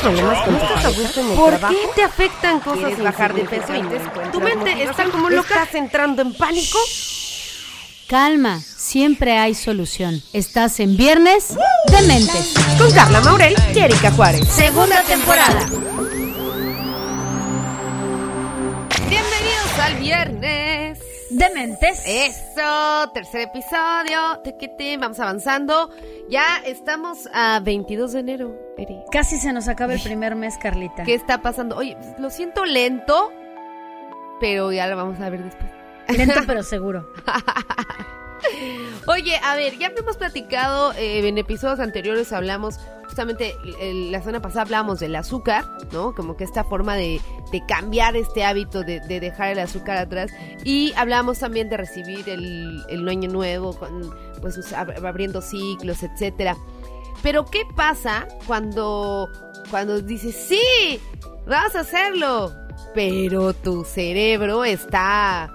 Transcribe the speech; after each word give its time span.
¿Tienes 0.00 0.16
problemas 0.16 0.44
con 0.44 0.58
tu 0.58 0.66
pareja? 0.66 1.36
¿Por 1.36 1.58
qué 1.68 1.88
te 1.94 2.02
afectan 2.02 2.60
cosas 2.60 2.78
¿Quieres 2.78 3.02
bajar 3.02 3.34
de 3.34 3.44
peso 3.44 3.74
y? 3.74 4.30
Tu 4.30 4.40
mente 4.40 4.82
está 4.82 5.04
como 5.04 5.30
loca. 5.30 5.54
¿Estás 5.54 5.74
entrando 5.74 6.22
en 6.22 6.34
pánico? 6.34 6.78
Calma, 8.06 8.60
siempre 8.60 9.36
hay 9.36 9.54
solución. 9.54 10.22
Estás 10.32 10.80
en 10.80 10.96
Viernes 10.96 11.56
de 11.88 12.02
Mentes. 12.06 12.54
Con 12.78 12.90
Carla 12.92 13.20
Maurel 13.20 13.54
y 13.74 13.78
Erika 13.78 14.10
Juárez. 14.12 14.48
Segunda 14.48 15.02
temporada. 15.02 15.66
Bienvenidos 19.08 19.78
al 19.80 19.94
viernes. 19.96 20.67
De 21.30 21.50
Mentes. 21.50 22.02
Eso, 22.06 23.10
tercer 23.12 23.42
episodio. 23.42 24.40
Tequete, 24.42 24.96
vamos 24.96 25.20
avanzando. 25.20 25.90
Ya 26.30 26.62
estamos 26.64 27.28
a 27.34 27.60
22 27.60 28.12
de 28.12 28.20
enero, 28.20 28.56
Eri. 28.78 29.02
Casi 29.12 29.38
se 29.38 29.52
nos 29.52 29.68
acaba 29.68 29.92
el 29.92 30.00
primer 30.00 30.36
mes, 30.36 30.56
Carlita. 30.56 31.04
¿Qué 31.04 31.14
está 31.14 31.42
pasando? 31.42 31.76
Oye, 31.76 31.98
lo 32.18 32.30
siento 32.30 32.64
lento, 32.64 33.30
pero 34.40 34.72
ya 34.72 34.86
lo 34.86 34.96
vamos 34.96 35.20
a 35.20 35.28
ver 35.28 35.44
después. 35.44 35.70
Lento 36.16 36.40
pero 36.46 36.62
seguro. 36.62 37.06
Oye, 39.06 39.38
a 39.42 39.54
ver, 39.54 39.76
ya 39.76 39.92
hemos 39.94 40.16
platicado 40.16 40.92
eh, 40.94 41.28
en 41.28 41.36
episodios 41.36 41.80
anteriores, 41.80 42.32
hablamos 42.32 42.78
justamente 43.18 43.56
el- 43.80 44.12
la 44.12 44.20
semana 44.20 44.40
pasada 44.40 44.62
hablábamos 44.62 45.00
del 45.00 45.16
azúcar, 45.16 45.64
¿no? 45.92 46.14
Como 46.14 46.36
que 46.36 46.44
esta 46.44 46.62
forma 46.62 46.94
de, 46.94 47.20
cambiar 47.66 48.14
este 48.16 48.44
hábito 48.44 48.84
de, 48.84 49.00
de 49.00 49.18
dejar 49.18 49.50
el 49.50 49.58
azúcar 49.58 49.96
atrás. 49.96 50.30
Y 50.62 50.92
hablábamos 50.96 51.40
también 51.40 51.68
de 51.68 51.76
recibir 51.78 52.28
el, 52.28 52.84
el 52.88 53.08
año 53.08 53.28
nuevo, 53.28 53.76
pues 54.40 54.72
abriendo 54.72 55.42
ciclos, 55.42 56.04
etcétera. 56.04 56.56
Pero 57.20 57.44
¿qué 57.44 57.62
pasa 57.74 58.28
cuando, 58.46 59.28
cuando 59.68 60.00
dices, 60.00 60.36
sí, 60.36 61.00
vas 61.48 61.74
a 61.74 61.80
hacerlo? 61.80 62.52
Pero 62.94 63.52
tu 63.52 63.84
cerebro 63.84 64.64
está 64.64 65.52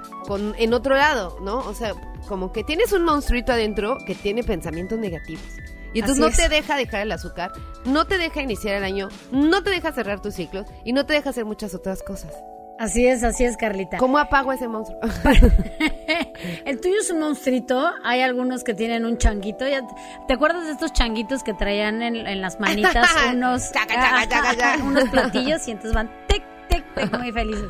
en 0.58 0.74
otro 0.74 0.96
lado, 0.96 1.38
¿no? 1.42 1.60
O 1.60 1.74
sea, 1.74 1.94
como 2.28 2.52
que 2.52 2.66
tienes 2.66 2.92
un 2.92 3.06
monstruito 3.06 3.54
adentro 3.54 3.98
que 4.06 4.16
tiene 4.16 4.44
pensamientos 4.44 5.00
negativos. 5.00 5.46
Y 5.94 6.00
entonces 6.00 6.24
Así 6.26 6.42
no 6.42 6.48
te 6.50 6.56
deja 6.56 6.76
dejar 6.76 7.02
el 7.02 7.12
azúcar, 7.12 7.52
no 7.86 8.06
te 8.06 8.18
deja 8.18 8.42
iniciar 8.42 8.76
el 8.76 8.84
año, 8.84 9.10
no 9.32 9.62
te 9.64 9.70
deja 9.70 9.92
cerrar 9.92 10.22
tus 10.22 10.34
ciclos 10.36 10.66
y 10.84 10.94
no 10.94 11.06
te 11.06 11.14
deja 11.14 11.30
hacer 11.30 11.46
muchas 11.46 11.74
otras 11.76 12.02
cosas. 12.04 12.34
Así 12.80 13.06
es, 13.06 13.24
así 13.24 13.46
es, 13.46 13.56
Carlita. 13.56 13.98
¿Cómo 13.98 14.18
apago 14.18 14.52
ese 14.52 14.68
monstruo? 14.68 15.00
El 16.66 16.82
tuyo 16.82 16.96
es 17.00 17.10
un 17.12 17.20
monstruito. 17.20 17.92
Hay 18.04 18.22
algunos 18.22 18.64
que 18.64 18.74
tienen 18.74 19.06
un 19.06 19.18
changuito. 19.18 19.68
Ya 19.68 19.82
te- 19.82 19.94
¿Te 20.28 20.34
acuerdas 20.34 20.66
de 20.66 20.72
estos 20.72 20.92
changuitos 20.94 21.44
que 21.44 21.54
traían 21.54 22.02
en, 22.02 22.16
en 22.16 22.42
las 22.42 22.60
manitas 22.60 23.08
unos, 23.34 23.72
Chaca, 23.72 23.94
chaca, 23.94 24.28
chaca, 24.28 24.56
chaca. 24.56 24.84
unos 24.84 25.08
platillos 25.10 25.68
y 25.68 25.72
entonces 25.72 25.94
van 25.94 26.10
tic, 26.28 26.44
tic, 26.68 26.84
tic, 26.96 27.18
muy 27.18 27.32
felices? 27.32 27.70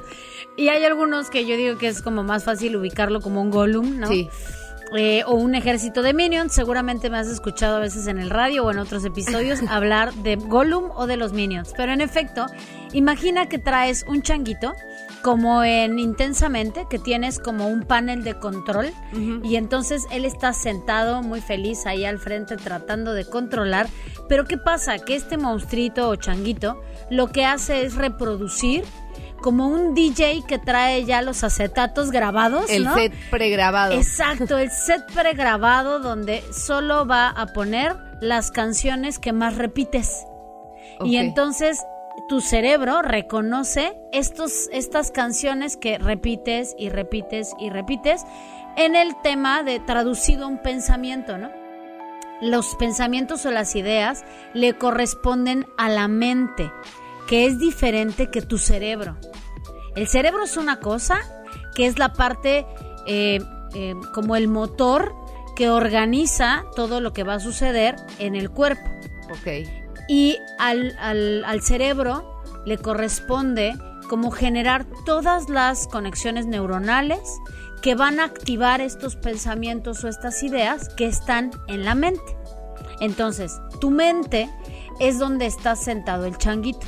Y 0.57 0.69
hay 0.69 0.83
algunos 0.85 1.29
que 1.29 1.45
yo 1.45 1.57
digo 1.57 1.77
que 1.77 1.87
es 1.87 2.01
como 2.01 2.23
más 2.23 2.43
fácil 2.45 2.75
ubicarlo 2.77 3.19
como 3.21 3.41
un 3.41 3.49
Gollum, 3.51 3.99
¿no? 3.99 4.07
Sí. 4.07 4.29
Eh, 4.95 5.23
o 5.25 5.33
un 5.33 5.55
ejército 5.55 6.03
de 6.03 6.13
minions. 6.13 6.53
Seguramente 6.53 7.09
me 7.09 7.17
has 7.17 7.27
escuchado 7.27 7.77
a 7.77 7.79
veces 7.79 8.07
en 8.07 8.19
el 8.19 8.29
radio 8.29 8.65
o 8.65 8.71
en 8.71 8.77
otros 8.77 9.03
episodios 9.05 9.59
hablar 9.69 10.13
de 10.13 10.35
Gollum 10.35 10.91
o 10.95 11.07
de 11.07 11.17
los 11.17 11.33
minions. 11.33 11.73
Pero 11.75 11.91
en 11.93 12.01
efecto, 12.01 12.45
imagina 12.93 13.47
que 13.47 13.57
traes 13.57 14.05
un 14.07 14.21
changuito 14.21 14.73
como 15.23 15.63
en 15.63 15.99
Intensamente, 15.99 16.85
que 16.89 16.99
tienes 16.99 17.39
como 17.39 17.67
un 17.67 17.83
panel 17.83 18.23
de 18.23 18.37
control 18.37 18.91
y 19.43 19.55
entonces 19.55 20.05
él 20.11 20.25
está 20.25 20.51
sentado 20.51 21.21
muy 21.21 21.39
feliz 21.39 21.85
ahí 21.85 22.03
al 22.03 22.19
frente 22.19 22.57
tratando 22.57 23.13
de 23.13 23.25
controlar. 23.25 23.87
Pero 24.27 24.45
¿qué 24.45 24.57
pasa? 24.57 24.99
Que 24.99 25.15
este 25.15 25.37
monstruito 25.37 26.09
o 26.09 26.15
changuito 26.17 26.81
lo 27.09 27.31
que 27.31 27.45
hace 27.45 27.85
es 27.85 27.95
reproducir 27.95 28.83
como 29.43 29.67
un 29.67 29.93
DJ 29.93 30.43
que 30.47 30.57
trae 30.57 31.05
ya 31.05 31.21
los 31.21 31.43
acetatos 31.43 32.09
grabados, 32.09 32.71
El 32.71 32.85
¿no? 32.85 32.95
set 32.95 33.13
pregrabado. 33.29 33.93
Exacto, 33.93 34.57
el 34.57 34.71
set 34.71 35.05
pregrabado 35.13 35.99
donde 35.99 36.41
solo 36.51 37.05
va 37.05 37.27
a 37.29 37.47
poner 37.47 37.95
las 38.21 38.49
canciones 38.49 39.19
que 39.19 39.33
más 39.33 39.57
repites. 39.57 40.25
Y 41.03 41.17
entonces 41.17 41.83
tu 42.29 42.39
cerebro 42.39 43.01
reconoce 43.01 43.97
estos, 44.11 44.69
estas 44.71 45.11
canciones 45.11 45.75
que 45.75 45.97
repites 45.97 46.73
y 46.77 46.89
repites 46.89 47.53
y 47.59 47.69
repites 47.69 48.25
en 48.77 48.95
el 48.95 49.19
tema 49.21 49.63
de 49.63 49.79
traducido 49.79 50.45
a 50.45 50.47
un 50.47 50.59
pensamiento, 50.59 51.37
¿no? 51.37 51.51
Los 52.41 52.75
pensamientos 52.75 53.45
o 53.45 53.51
las 53.51 53.75
ideas 53.75 54.23
le 54.53 54.73
corresponden 54.77 55.65
a 55.77 55.89
la 55.89 56.07
mente, 56.07 56.71
que 57.27 57.45
es 57.45 57.59
diferente 57.59 58.29
que 58.29 58.41
tu 58.41 58.57
cerebro. 58.57 59.17
El 59.95 60.07
cerebro 60.07 60.43
es 60.43 60.57
una 60.57 60.79
cosa 60.79 61.19
que 61.75 61.85
es 61.85 61.97
la 61.99 62.13
parte 62.13 62.65
eh, 63.07 63.39
eh, 63.73 63.95
como 64.13 64.35
el 64.35 64.47
motor 64.47 65.13
que 65.55 65.69
organiza 65.69 66.63
todo 66.75 66.99
lo 66.99 67.13
que 67.13 67.23
va 67.23 67.35
a 67.35 67.39
suceder 67.39 67.95
en 68.19 68.35
el 68.35 68.49
cuerpo. 68.49 68.89
Ok. 69.31 69.67
Y 70.07 70.37
al, 70.59 70.95
al- 70.99 71.43
al 71.45 71.61
cerebro 71.61 72.41
le 72.65 72.77
corresponde 72.77 73.75
como 74.09 74.31
generar 74.31 74.85
todas 75.05 75.47
las 75.49 75.87
conexiones 75.87 76.45
neuronales 76.45 77.19
que 77.81 77.95
van 77.95 78.19
a 78.19 78.25
activar 78.25 78.81
estos 78.81 79.15
pensamientos 79.15 80.03
o 80.03 80.07
estas 80.07 80.41
ideas 80.43 80.89
que 80.89 81.05
están 81.05 81.51
en 81.67 81.85
la 81.85 81.95
mente. 81.95 82.21
Entonces, 82.99 83.59
tu 83.83 83.91
mente 83.91 84.49
es 85.01 85.19
donde 85.19 85.45
está 85.45 85.75
sentado 85.75 86.25
el 86.25 86.37
changuito. 86.37 86.87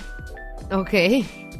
Ok. 0.72 0.94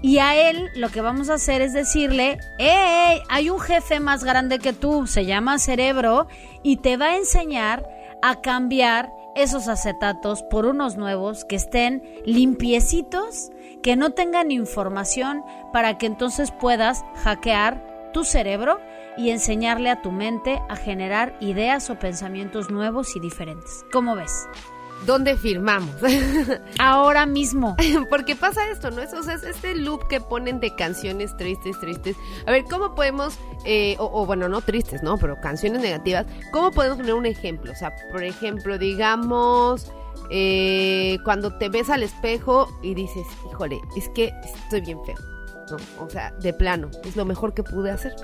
Y 0.02 0.20
a 0.20 0.50
él 0.50 0.70
lo 0.78 0.88
que 0.88 1.02
vamos 1.02 1.30
a 1.30 1.34
hacer 1.34 1.62
es 1.62 1.74
decirle, 1.74 2.40
¡Ey! 2.58 3.22
Hay 3.28 3.50
un 3.50 3.60
jefe 3.60 4.00
más 4.00 4.24
grande 4.24 4.60
que 4.60 4.72
tú, 4.72 5.08
se 5.08 5.26
llama 5.26 5.60
cerebro, 5.60 6.28
y 6.64 6.78
te 6.78 6.96
va 6.96 7.08
a 7.08 7.18
enseñar 7.18 7.86
a 8.22 8.40
cambiar 8.40 9.12
esos 9.36 9.68
acetatos 9.68 10.42
por 10.44 10.66
unos 10.66 10.96
nuevos 10.96 11.44
que 11.44 11.58
estén 11.58 12.02
limpiecitos, 12.24 13.52
que 13.84 13.98
no 13.98 14.12
tengan 14.12 14.52
información, 14.52 15.44
para 15.74 15.98
que 15.98 16.06
entonces 16.06 16.52
puedas 16.52 17.04
hackear 17.26 18.12
tu 18.14 18.24
cerebro 18.24 18.80
y 19.18 19.32
enseñarle 19.32 19.90
a 19.90 20.02
tu 20.02 20.14
mente 20.14 20.62
a 20.70 20.78
generar 20.78 21.36
ideas 21.42 21.90
o 21.90 22.00
pensamientos 22.00 22.72
nuevos 22.72 23.18
y 23.18 23.20
diferentes. 23.20 23.84
¿Cómo 23.92 24.16
ves? 24.16 24.48
¿Dónde 25.06 25.38
firmamos? 25.38 25.96
Ahora 26.80 27.26
mismo. 27.26 27.76
Porque 28.10 28.36
pasa 28.36 28.70
esto, 28.70 28.92
¿no? 28.92 29.02
Es, 29.02 29.14
o 29.14 29.24
sea, 29.24 29.36
es 29.36 29.44
este 29.44 29.76
loop 29.76 30.08
que 30.08 30.20
ponen 30.22 30.60
de 30.60 30.76
canciones 30.76 31.36
tristes, 31.38 31.80
tristes. 31.80 32.16
A 32.46 32.52
ver, 32.52 32.64
¿cómo 32.70 32.96
podemos, 32.96 33.38
eh, 33.66 33.96
o, 34.00 34.10
o 34.22 34.26
bueno, 34.26 34.50
no 34.50 34.62
tristes, 34.62 35.04
¿no? 35.04 35.18
Pero 35.18 35.40
canciones 35.42 35.82
negativas, 35.82 36.26
¿cómo 36.52 36.72
podemos 36.72 36.98
poner 36.98 37.14
un 37.14 37.26
ejemplo? 37.26 37.72
O 37.72 37.76
sea, 37.76 37.94
por 38.12 38.24
ejemplo, 38.24 38.78
digamos, 38.78 39.92
eh, 40.30 41.18
cuando 41.24 41.58
te 41.58 41.70
ves 41.70 41.90
al 41.90 42.04
espejo 42.04 42.68
y 42.82 42.96
dices, 42.96 43.26
híjole, 43.52 43.80
es 43.96 44.10
que 44.10 44.34
estoy 44.44 44.82
bien 44.82 45.00
feo. 45.06 45.35
¿No? 45.72 45.78
O 46.04 46.10
sea, 46.10 46.32
de 46.40 46.54
plano, 46.54 46.90
es 47.04 47.16
lo 47.16 47.26
mejor 47.26 47.54
que 47.54 47.64
pude 47.64 47.92
hacer. 47.92 48.16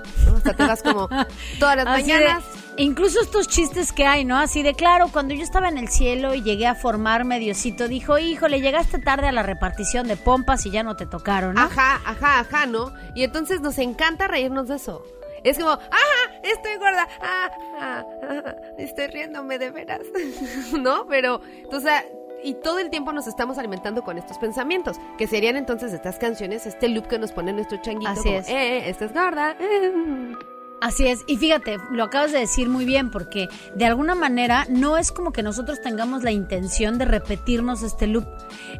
sea, 0.44 0.54
te 0.54 0.64
vas 0.66 0.82
como 0.84 1.08
todas 1.60 1.76
las 1.76 1.88
Así 1.88 2.04
de- 2.12 2.14
mañanas. 2.14 2.44
incluso 2.78 3.22
estos 3.22 3.48
chistes 3.48 3.92
que 3.92 4.06
hay, 4.06 4.26
¿no? 4.26 4.38
Así 4.38 4.64
de 4.64 4.74
claro, 4.74 5.08
cuando 5.12 5.34
yo 5.34 5.44
estaba 5.44 5.70
en 5.70 5.78
el 5.78 5.90
cielo 5.90 6.34
y 6.34 6.42
llegué 6.42 6.68
a 6.68 6.76
formarme, 6.76 7.40
Diosito 7.40 7.88
dijo, 7.88 8.18
híjole, 8.18 8.62
llegaste 8.62 9.00
tarde 9.00 9.28
a 9.28 9.32
la 9.32 9.44
repartición 9.44 10.08
de 10.08 10.18
pompas 10.18 10.66
y 10.66 10.72
ya 10.72 10.84
no 10.84 10.96
te 10.96 11.06
tocaron, 11.06 11.56
¿no? 11.56 11.62
Ajá, 11.62 12.02
ajá, 12.06 12.40
ajá, 12.40 12.66
¿no? 12.66 12.94
Y 13.16 13.24
entonces 13.24 13.62
nos 13.62 13.78
encanta 13.78 14.28
reírnos 14.28 14.68
de 14.68 14.76
eso. 14.76 15.04
Es 15.44 15.58
como, 15.58 15.72
ajá, 15.72 16.40
estoy 16.44 16.76
gorda, 16.78 17.08
ah, 17.20 17.50
ah, 17.80 18.04
ah, 18.30 18.56
estoy 18.78 19.08
riéndome 19.08 19.58
de 19.58 19.72
veras, 19.72 20.02
¿no? 20.80 21.08
Pero, 21.08 21.42
o 21.72 21.80
sea, 21.80 22.06
y 22.44 22.56
todo 22.56 22.80
el 22.80 22.90
tiempo 22.90 23.14
nos 23.14 23.28
estamos 23.28 23.58
alimentando 23.58 24.04
con 24.04 24.18
estos 24.18 24.38
pensamientos, 24.38 24.98
que 25.18 25.28
serían 25.28 25.58
entonces 25.58 25.94
estas 25.94 26.18
canciones, 26.18 26.66
este 26.66 26.90
loop 26.90 27.08
que 27.08 27.20
nos 27.20 27.32
pone 27.32 27.54
nuestro 27.54 27.82
changuito. 27.82 28.12
Así 28.12 28.24
como, 28.24 28.38
es. 28.38 28.50
Eh, 28.50 28.90
estás 28.90 29.14
gorda. 29.14 29.56
eh". 29.60 30.34
Así 30.82 31.06
es, 31.08 31.20
y 31.28 31.38
fíjate, 31.38 31.78
lo 31.92 32.04
acabas 32.04 32.32
de 32.32 32.40
decir 32.40 32.68
muy 32.68 32.86
bien, 32.86 33.12
porque 33.12 33.48
de 33.76 33.86
alguna 33.86 34.16
manera 34.16 34.66
no 34.68 34.98
es 34.98 35.12
como 35.12 35.32
que 35.32 35.44
nosotros 35.44 35.80
tengamos 35.80 36.24
la 36.24 36.32
intención 36.32 36.98
de 36.98 37.06
repetirnos 37.06 37.84
este 37.84 38.08
loop. 38.08 38.26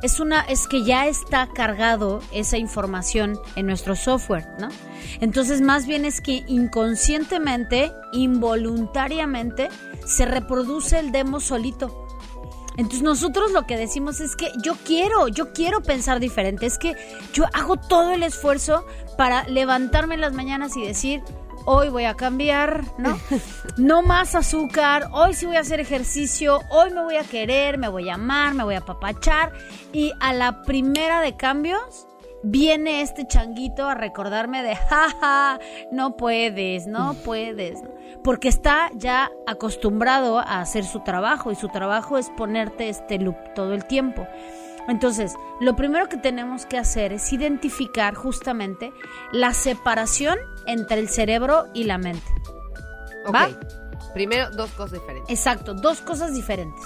Es 0.02 0.20
una, 0.20 0.42
es 0.42 0.68
que 0.68 0.82
ya 0.82 1.06
está 1.06 1.48
cargado 1.54 2.20
esa 2.34 2.58
información 2.58 3.40
en 3.56 3.68
nuestro 3.68 3.96
software, 3.96 4.48
¿no? 4.60 4.70
Entonces, 5.20 5.62
más 5.62 5.86
bien 5.86 6.04
es 6.06 6.22
que 6.22 6.44
inconscientemente, 6.48 7.92
involuntariamente, 8.14 9.70
se 10.04 10.26
reproduce 10.26 10.98
el 10.98 11.12
demo 11.12 11.40
solito. 11.40 12.08
Entonces 12.78 13.02
nosotros 13.02 13.52
lo 13.52 13.68
que 13.68 13.78
decimos 13.78 14.22
es 14.22 14.36
que 14.36 14.52
yo 14.64 14.76
quiero, 14.86 15.28
yo 15.28 15.54
quiero 15.54 15.82
pensar 15.82 16.20
diferente, 16.20 16.66
es 16.66 16.78
que 16.78 16.96
yo 17.34 17.46
hago 17.54 17.78
todo 17.78 18.14
el 18.14 18.24
esfuerzo 18.24 18.86
para 19.18 19.44
levantarme 19.48 20.16
en 20.16 20.22
las 20.22 20.34
mañanas 20.34 20.76
y 20.78 20.86
decir, 20.86 21.22
hoy 21.66 21.90
voy 21.90 22.06
a 22.06 22.16
cambiar, 22.16 22.84
¿no? 22.98 23.20
No 23.78 24.02
más 24.02 24.36
azúcar, 24.36 25.10
hoy 25.14 25.34
sí 25.34 25.46
voy 25.46 25.56
a 25.56 25.62
hacer 25.62 25.80
ejercicio, 25.80 26.60
hoy 26.70 26.92
me 26.92 27.02
voy 27.04 27.16
a 27.16 27.24
querer, 27.24 27.78
me 27.78 27.88
voy 27.88 28.10
a 28.10 28.16
amar, 28.16 28.54
me 28.54 28.64
voy 28.64 28.76
a 28.76 28.80
apapachar 28.80 29.54
y 29.94 30.12
a 30.20 30.34
la 30.34 30.64
primera 30.64 31.22
de 31.22 31.38
cambios 31.38 32.08
viene 32.44 33.02
este 33.02 33.26
changuito 33.28 33.88
a 33.88 33.96
recordarme 33.96 34.64
de, 34.64 34.76
jaja, 34.76 35.60
no 35.92 36.18
puedes, 36.18 36.88
no 36.88 37.14
puedes, 37.26 37.80
porque 38.24 38.50
está 38.50 38.90
ya 38.96 39.32
acostumbrado 39.48 40.40
a 40.40 40.62
hacer 40.62 40.84
su 40.84 41.02
trabajo 41.02 41.52
y 41.52 41.56
su 41.56 41.70
trabajo 41.70 42.18
es 42.18 42.30
ponerte 42.32 42.90
este 42.90 43.20
loop 43.20 43.38
todo 43.54 43.74
el 43.74 43.86
tiempo. 43.86 44.28
Entonces, 44.88 45.36
lo 45.60 45.76
primero 45.76 46.10
que 46.10 46.18
tenemos 46.18 46.66
que 46.66 46.78
hacer 46.78 47.14
es 47.14 47.32
identificar 47.32 48.16
justamente 48.16 48.92
la 49.32 49.54
separación 49.54 50.40
entre 50.66 51.00
el 51.00 51.10
cerebro 51.10 51.66
y 51.74 51.84
la 51.84 51.98
mente. 51.98 52.26
¿Va? 53.34 53.50
Primero, 54.14 54.50
dos 54.52 54.72
cosas 54.72 54.94
diferentes. 54.94 55.30
Exacto, 55.30 55.74
dos 55.74 56.02
cosas 56.02 56.34
diferentes. 56.34 56.82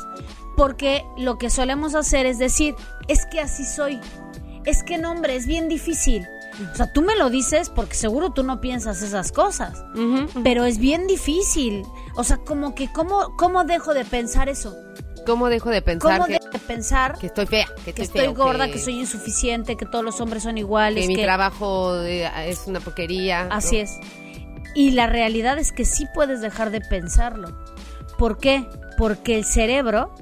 Porque 0.58 1.04
lo 1.18 1.38
que 1.38 1.50
solemos 1.50 1.96
hacer 1.96 2.26
es 2.26 2.38
decir, 2.38 2.76
es 3.08 3.26
que 3.26 3.40
así 3.40 3.66
soy. 3.66 4.00
Es 4.66 4.84
que 4.84 4.98
no, 4.98 5.12
hombre, 5.12 5.36
es 5.36 5.46
bien 5.46 5.68
difícil. 5.68 6.28
O 6.72 6.76
sea, 6.76 6.92
tú 6.92 7.02
me 7.02 7.16
lo 7.16 7.30
dices 7.30 7.70
porque 7.70 7.96
seguro 7.96 8.32
tú 8.32 8.44
no 8.44 8.62
piensas 8.62 9.02
esas 9.02 9.32
cosas. 9.32 9.84
Pero 10.44 10.66
es 10.66 10.78
bien 10.78 11.08
difícil. 11.08 11.84
O 12.16 12.24
sea, 12.24 12.38
como 12.38 12.76
que, 12.76 12.92
¿cómo, 12.92 13.36
¿cómo 13.38 13.66
dejo 13.66 13.94
de 13.94 14.06
pensar 14.06 14.50
eso? 14.50 14.76
¿Cómo 15.26 15.50
dejo 15.50 15.70
de 15.70 15.82
pensar? 15.82 16.20
¿Cómo 16.20 16.28
dejo 16.28 16.50
de 16.50 16.60
pensar 16.60 17.18
que 17.18 17.28
estoy 17.28 17.48
fea? 17.48 17.68
Que 17.84 18.02
estoy, 18.02 18.28
gorda, 18.28 18.68
que... 18.68 18.80
soy 18.80 19.00
insuficiente, 19.00 19.76
que 19.76 19.86
todos 19.86 20.06
los 20.06 20.22
hombres 20.22 20.44
son 20.44 20.58
iguales. 20.58 21.08
Que, 21.08 21.16
mi 21.16 21.22
trabajo 21.22 21.96
eh, 22.04 22.30
es 22.50 22.68
una 22.68 22.80
porquería. 22.80 23.48
Así 23.50 23.78
es. 23.78 24.00
Y 24.76 24.92
la 24.92 25.08
realidad 25.08 25.58
es 25.58 25.72
que 25.72 25.84
sí 25.84 26.06
puedes 26.14 26.42
dejar 26.42 26.70
de 26.70 26.82
pensarlo. 26.82 27.58
¿Por 28.18 28.38
qué? 28.38 28.68
Porque 28.98 29.36
el 29.36 29.46
cerebro, 29.46 30.14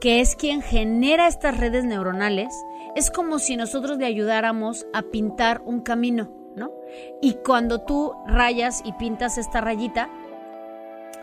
que 0.00 0.20
es 0.20 0.34
quien 0.34 0.62
genera 0.62 1.28
estas 1.28 1.58
redes 1.58 1.84
neuronales, 1.84 2.48
es 2.96 3.10
como 3.10 3.38
si 3.38 3.56
nosotros 3.56 3.98
le 3.98 4.06
ayudáramos 4.06 4.86
a 4.94 5.02
pintar 5.02 5.60
un 5.66 5.82
camino, 5.82 6.32
¿no? 6.56 6.72
Y 7.20 7.34
cuando 7.34 7.82
tú 7.82 8.14
rayas 8.26 8.80
y 8.84 8.92
pintas 8.94 9.36
esta 9.36 9.60
rayita, 9.60 10.08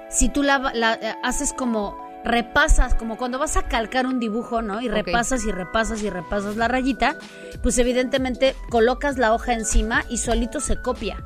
si 0.08 0.30
tú 0.30 0.44
la, 0.44 0.72
eh, 0.75 1.16
haces 1.24 1.52
como 1.52 1.98
repasas, 2.24 2.94
como 2.94 3.18
cuando 3.18 3.40
vas 3.40 3.58
a 3.58 3.64
calcar 3.64 4.06
un 4.06 4.20
dibujo, 4.20 4.62
¿no? 4.62 4.81
Y 4.81 4.88
repasas 4.88 5.46
y 5.46 5.52
repasas 5.52 6.04
y 6.04 6.12
repasas 6.12 6.56
la 6.56 6.68
rayita, 6.68 7.18
pues 7.64 7.80
evidentemente 7.80 8.56
colocas 8.69 9.18
la 9.18 9.34
hoja 9.34 9.54
encima 9.54 10.06
y 10.10 10.19
solito 10.19 10.60
se 10.60 10.80
copia. 10.80 11.24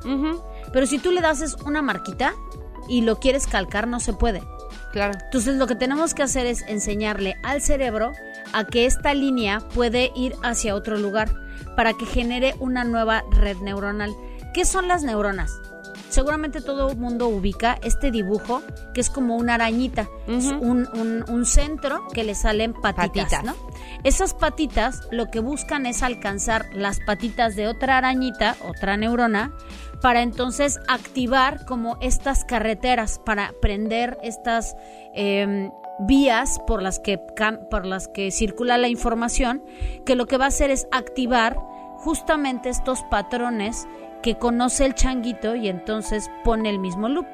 Pero 0.72 0.86
si 0.86 0.98
tú 0.98 1.12
le 1.12 1.20
das 1.20 1.56
una 1.66 1.82
marquita 1.82 2.32
y 2.88 3.02
lo 3.02 3.20
quieres 3.20 3.46
calcar, 3.46 3.86
no 3.86 4.00
se 4.00 4.14
puede. 4.14 4.42
Claro. 4.92 5.12
Entonces 5.22 5.56
lo 5.56 5.66
que 5.66 5.76
tenemos 5.76 6.14
que 6.14 6.22
hacer 6.22 6.46
es 6.46 6.62
enseñarle 6.62 7.36
al 7.44 7.60
cerebro 7.60 8.12
a 8.52 8.64
que 8.64 8.86
esta 8.86 9.14
línea 9.14 9.60
puede 9.74 10.10
ir 10.14 10.34
hacia 10.42 10.74
otro 10.74 10.96
lugar 10.98 11.34
para 11.76 11.92
que 11.92 12.06
genere 12.06 12.54
una 12.60 12.84
nueva 12.84 13.24
red 13.30 13.56
neuronal. 13.58 14.14
¿Qué 14.54 14.64
son 14.64 14.88
las 14.88 15.02
neuronas? 15.02 15.52
seguramente 16.08 16.60
todo 16.60 16.90
el 16.90 16.96
mundo 16.96 17.28
ubica 17.28 17.78
este 17.82 18.10
dibujo 18.10 18.62
que 18.94 19.00
es 19.00 19.10
como 19.10 19.36
una 19.36 19.54
arañita, 19.54 20.08
un, 20.26 21.44
centro 21.44 22.08
que 22.12 22.24
le 22.24 22.34
salen 22.34 22.74
patitas, 22.74 23.44
¿no? 23.44 23.54
Esas 24.04 24.34
patitas 24.34 25.02
lo 25.10 25.30
que 25.30 25.40
buscan 25.40 25.86
es 25.86 26.02
alcanzar 26.02 26.68
las 26.72 26.98
patitas 27.00 27.56
de 27.56 27.68
otra 27.68 27.98
arañita, 27.98 28.56
otra 28.66 28.96
neurona, 28.96 29.52
para 30.02 30.22
entonces 30.22 30.78
activar 30.88 31.64
como 31.64 31.96
estas 32.00 32.44
carreteras, 32.44 33.18
para 33.24 33.52
prender 33.60 34.18
estas 34.22 34.76
em, 35.14 35.70
vías 36.00 36.60
por 36.66 36.82
las, 36.82 36.98
que, 36.98 37.18
por 37.18 37.86
las 37.86 38.08
que 38.08 38.30
circula 38.30 38.78
la 38.78 38.88
información, 38.88 39.62
que 40.04 40.16
lo 40.16 40.26
que 40.26 40.38
va 40.38 40.46
a 40.46 40.48
hacer 40.48 40.70
es 40.70 40.86
activar 40.90 41.56
justamente 41.96 42.68
estos 42.68 43.02
patrones 43.04 43.86
que 44.22 44.36
conoce 44.36 44.84
el 44.84 44.94
changuito 44.94 45.54
y 45.54 45.68
entonces 45.68 46.30
pone 46.44 46.70
el 46.70 46.78
mismo 46.78 47.08
loop. 47.08 47.26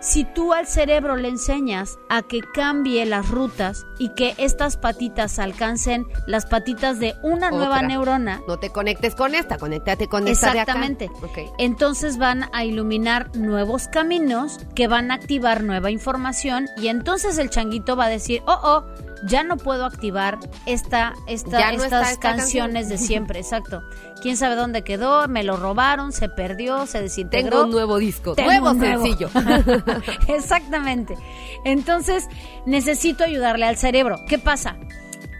Si 0.00 0.24
tú 0.24 0.52
al 0.52 0.66
cerebro 0.66 1.16
le 1.16 1.28
enseñas 1.28 1.98
a 2.08 2.22
que 2.22 2.40
cambie 2.40 3.06
las 3.06 3.28
rutas 3.28 3.86
y 3.98 4.10
que 4.14 4.34
estas 4.38 4.76
patitas 4.76 5.38
alcancen 5.38 6.06
las 6.26 6.46
patitas 6.46 6.98
de 6.98 7.14
una 7.22 7.50
nueva 7.50 7.82
neurona. 7.82 8.42
No 8.48 8.58
te 8.58 8.70
conectes 8.70 9.14
con 9.14 9.34
esta, 9.34 9.58
conéctate 9.58 10.08
con 10.08 10.28
esta. 10.28 10.48
Exactamente. 10.48 11.10
Entonces 11.58 12.18
van 12.18 12.48
a 12.52 12.64
iluminar 12.64 13.34
nuevos 13.36 13.88
caminos 13.88 14.58
que 14.74 14.88
van 14.88 15.10
a 15.10 15.14
activar 15.14 15.62
nueva 15.62 15.90
información 15.90 16.68
y 16.76 16.88
entonces 16.88 17.38
el 17.38 17.50
changuito 17.50 17.96
va 17.96 18.06
a 18.06 18.08
decir, 18.08 18.42
oh, 18.46 18.58
oh, 18.62 18.84
ya 19.24 19.42
no 19.44 19.56
puedo 19.56 19.84
activar 19.84 20.38
esta, 20.66 21.14
esta 21.26 21.72
estas 21.72 22.18
canciones 22.18 22.88
de 22.88 22.98
siempre, 22.98 23.38
exacto. 23.40 23.82
Quién 24.20 24.36
sabe 24.36 24.54
dónde 24.54 24.82
quedó, 24.82 25.26
me 25.28 25.42
lo 25.42 25.56
robaron, 25.56 26.12
se 26.12 26.28
perdió, 26.28 26.86
se 26.86 27.00
desintegró. 27.00 27.50
Tengo 27.50 27.64
un 27.64 27.70
nuevo 27.70 27.98
disco, 27.98 28.34
nuevo, 28.36 28.74
sencillo. 28.74 29.30
Exactamente. 30.28 31.16
Entonces, 31.64 32.28
necesito 32.64 33.24
ayudarle 33.24 33.66
al 33.66 33.76
cerebro. 33.76 34.16
¿Qué 34.28 34.38
pasa? 34.38 34.76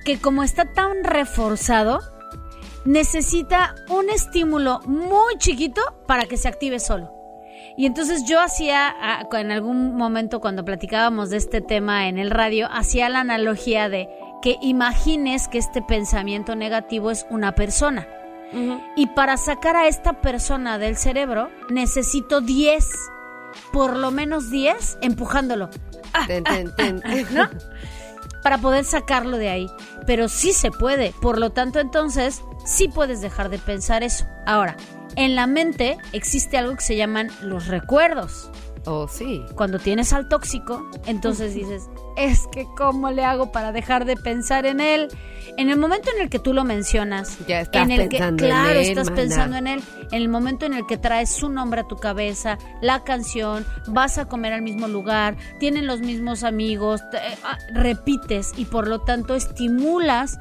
Que 0.04 0.18
como 0.18 0.42
está 0.42 0.72
tan 0.72 1.04
reforzado, 1.04 2.00
necesita 2.84 3.76
un 3.88 4.10
estímulo 4.10 4.80
muy 4.80 5.36
chiquito 5.38 5.80
para 6.08 6.26
que 6.26 6.36
se 6.36 6.48
active 6.48 6.80
solo. 6.80 7.21
Y 7.76 7.86
entonces 7.86 8.24
yo 8.24 8.40
hacía, 8.40 8.94
en 9.32 9.50
algún 9.50 9.94
momento 9.94 10.40
cuando 10.40 10.64
platicábamos 10.64 11.30
de 11.30 11.38
este 11.38 11.60
tema 11.60 12.08
en 12.08 12.18
el 12.18 12.30
radio, 12.30 12.68
hacía 12.70 13.08
la 13.08 13.20
analogía 13.20 13.88
de 13.88 14.08
que 14.42 14.58
imagines 14.60 15.48
que 15.48 15.58
este 15.58 15.82
pensamiento 15.82 16.54
negativo 16.56 17.10
es 17.10 17.26
una 17.30 17.54
persona. 17.54 18.06
Y 18.96 19.06
para 19.06 19.38
sacar 19.38 19.76
a 19.76 19.88
esta 19.88 20.20
persona 20.20 20.78
del 20.78 20.98
cerebro 20.98 21.48
necesito 21.70 22.42
10, 22.42 22.86
por 23.72 23.96
lo 23.96 24.10
menos 24.10 24.50
10, 24.50 24.98
empujándolo. 25.00 25.70
Ah, 26.12 26.26
ah, 26.44 26.64
ah, 26.78 27.50
para 28.42 28.58
poder 28.58 28.84
sacarlo 28.84 29.38
de 29.38 29.48
ahí. 29.48 29.70
Pero 30.06 30.28
sí 30.28 30.52
se 30.52 30.70
puede. 30.70 31.14
Por 31.22 31.38
lo 31.38 31.50
tanto, 31.50 31.80
entonces, 31.80 32.42
sí 32.66 32.88
puedes 32.88 33.22
dejar 33.22 33.48
de 33.48 33.58
pensar 33.58 34.02
eso. 34.02 34.26
Ahora, 34.44 34.76
en 35.16 35.34
la 35.34 35.46
mente 35.46 35.98
existe 36.12 36.58
algo 36.58 36.76
que 36.76 36.82
se 36.82 36.96
llaman 36.96 37.30
los 37.42 37.66
recuerdos. 37.66 38.50
Oh, 38.84 39.06
sí. 39.06 39.44
Cuando 39.54 39.78
tienes 39.78 40.12
al 40.12 40.28
tóxico, 40.28 40.90
entonces 41.06 41.54
dices, 41.54 41.88
es 42.16 42.48
que 42.52 42.66
cómo 42.76 43.10
le 43.10 43.24
hago 43.24 43.52
para 43.52 43.70
dejar 43.70 44.04
de 44.04 44.16
pensar 44.16 44.66
en 44.66 44.80
él. 44.80 45.08
En 45.56 45.70
el 45.70 45.78
momento 45.78 46.10
en 46.14 46.22
el 46.22 46.28
que 46.28 46.38
tú 46.38 46.52
lo 46.52 46.64
mencionas, 46.64 47.38
ya 47.46 47.60
estás 47.60 47.84
en 47.84 47.92
el 47.92 48.08
pensando 48.08 48.42
que, 48.42 48.48
claro, 48.48 48.70
en 48.70 48.76
él, 48.76 48.88
estás 48.88 49.10
pensando 49.10 49.56
en 49.56 49.66
él. 49.68 49.82
En 50.10 50.22
el 50.22 50.28
momento 50.28 50.66
en 50.66 50.74
el 50.74 50.86
que 50.86 50.96
traes 50.96 51.30
su 51.30 51.48
nombre 51.48 51.82
a 51.82 51.84
tu 51.84 51.96
cabeza, 51.96 52.58
la 52.80 53.04
canción, 53.04 53.64
vas 53.86 54.18
a 54.18 54.26
comer 54.26 54.52
al 54.52 54.62
mismo 54.62 54.88
lugar, 54.88 55.36
tienen 55.60 55.86
los 55.86 56.00
mismos 56.00 56.42
amigos, 56.42 57.02
ah, 57.44 57.58
repites 57.72 58.52
y 58.56 58.64
por 58.64 58.88
lo 58.88 59.02
tanto 59.02 59.34
estimulas 59.36 60.38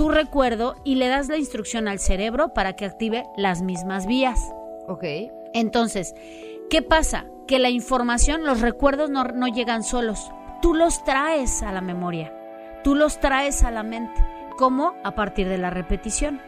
tu 0.00 0.08
recuerdo 0.08 0.76
y 0.82 0.94
le 0.94 1.08
das 1.08 1.28
la 1.28 1.36
instrucción 1.36 1.86
al 1.86 1.98
cerebro 1.98 2.54
para 2.54 2.72
que 2.72 2.86
active 2.86 3.26
las 3.36 3.60
mismas 3.60 4.06
vías. 4.06 4.40
Ok. 4.88 5.04
Entonces, 5.52 6.14
¿qué 6.70 6.80
pasa? 6.80 7.26
Que 7.46 7.58
la 7.58 7.68
información, 7.68 8.46
los 8.46 8.62
recuerdos 8.62 9.10
no, 9.10 9.24
no 9.24 9.46
llegan 9.46 9.82
solos. 9.82 10.32
Tú 10.62 10.72
los 10.72 11.04
traes 11.04 11.62
a 11.62 11.70
la 11.70 11.82
memoria. 11.82 12.34
Tú 12.82 12.94
los 12.94 13.20
traes 13.20 13.62
a 13.62 13.70
la 13.70 13.82
mente. 13.82 14.24
¿Cómo? 14.56 14.94
A 15.04 15.14
partir 15.14 15.50
de 15.50 15.58
la 15.58 15.68
repetición. 15.68 16.40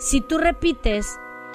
Si 0.00 0.20
tú 0.20 0.38
repites 0.38 1.06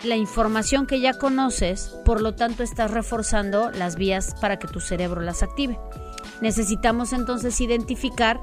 la 0.05 0.15
información 0.15 0.87
que 0.87 1.01
ya 1.01 1.15
conoces, 1.15 1.99
por 2.05 2.21
lo 2.21 2.33
tanto 2.35 2.63
estás 2.63 2.91
reforzando 2.91 3.71
las 3.71 3.97
vías 3.97 4.35
para 4.39 4.57
que 4.57 4.69
tu 4.69 4.79
cerebro 4.79 5.19
las 5.19 5.43
active. 5.43 5.77
Necesitamos 6.39 7.11
entonces 7.11 7.59
identificar 7.59 8.39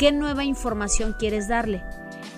qué 0.00 0.10
nueva 0.10 0.42
información 0.42 1.14
quieres 1.16 1.46
darle 1.46 1.80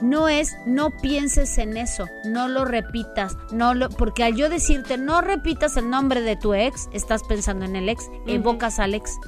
no 0.01 0.29
es 0.29 0.57
no 0.67 0.91
pienses 0.91 1.59
en 1.59 1.77
eso, 1.77 2.09
no 2.25 2.49
lo 2.49 2.65
repitas, 2.65 3.37
no 3.53 3.75
lo 3.75 3.89
porque 3.89 4.25
al 4.25 4.37
yo 4.37 4.49
decirte 4.49 4.97
no 4.99 5.21
repitas 5.21 5.77
el 5.77 5.91
nombre 5.91 6.21
de 6.21 6.37
tu 6.37 6.55
ex, 6.55 6.89
estás 6.93 7.23
pensando 7.25 7.65
en 7.65 7.77
el 7.77 7.89
ex, 7.89 8.11
evocas 8.27 8.79
al 8.79 8.95
ex. 8.95 9.19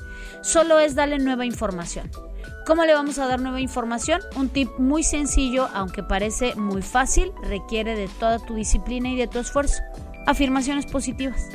Solo 0.43 0.79
es 0.79 0.95
darle 0.95 1.19
nueva 1.19 1.45
información. 1.45 2.11
¿Cómo 2.67 2.85
le 2.85 2.95
vamos 2.95 3.19
a 3.19 3.27
dar 3.27 3.41
nueva 3.41 3.61
información? 3.61 4.21
Un 4.37 4.49
tip 4.49 4.71
muy 4.79 5.03
sencillo, 5.03 5.69
aunque 5.75 6.03
parece 6.03 6.55
muy 6.55 6.83
fácil, 6.83 7.33
requiere 7.43 7.97
de 7.97 8.09
toda 8.09 8.39
tu 8.39 8.55
disciplina 8.55 9.09
y 9.09 9.17
de 9.17 9.27
tu 9.27 9.41
esfuerzo. 9.41 9.83
Afirmaciones 10.27 10.87
positivas. 10.87 11.49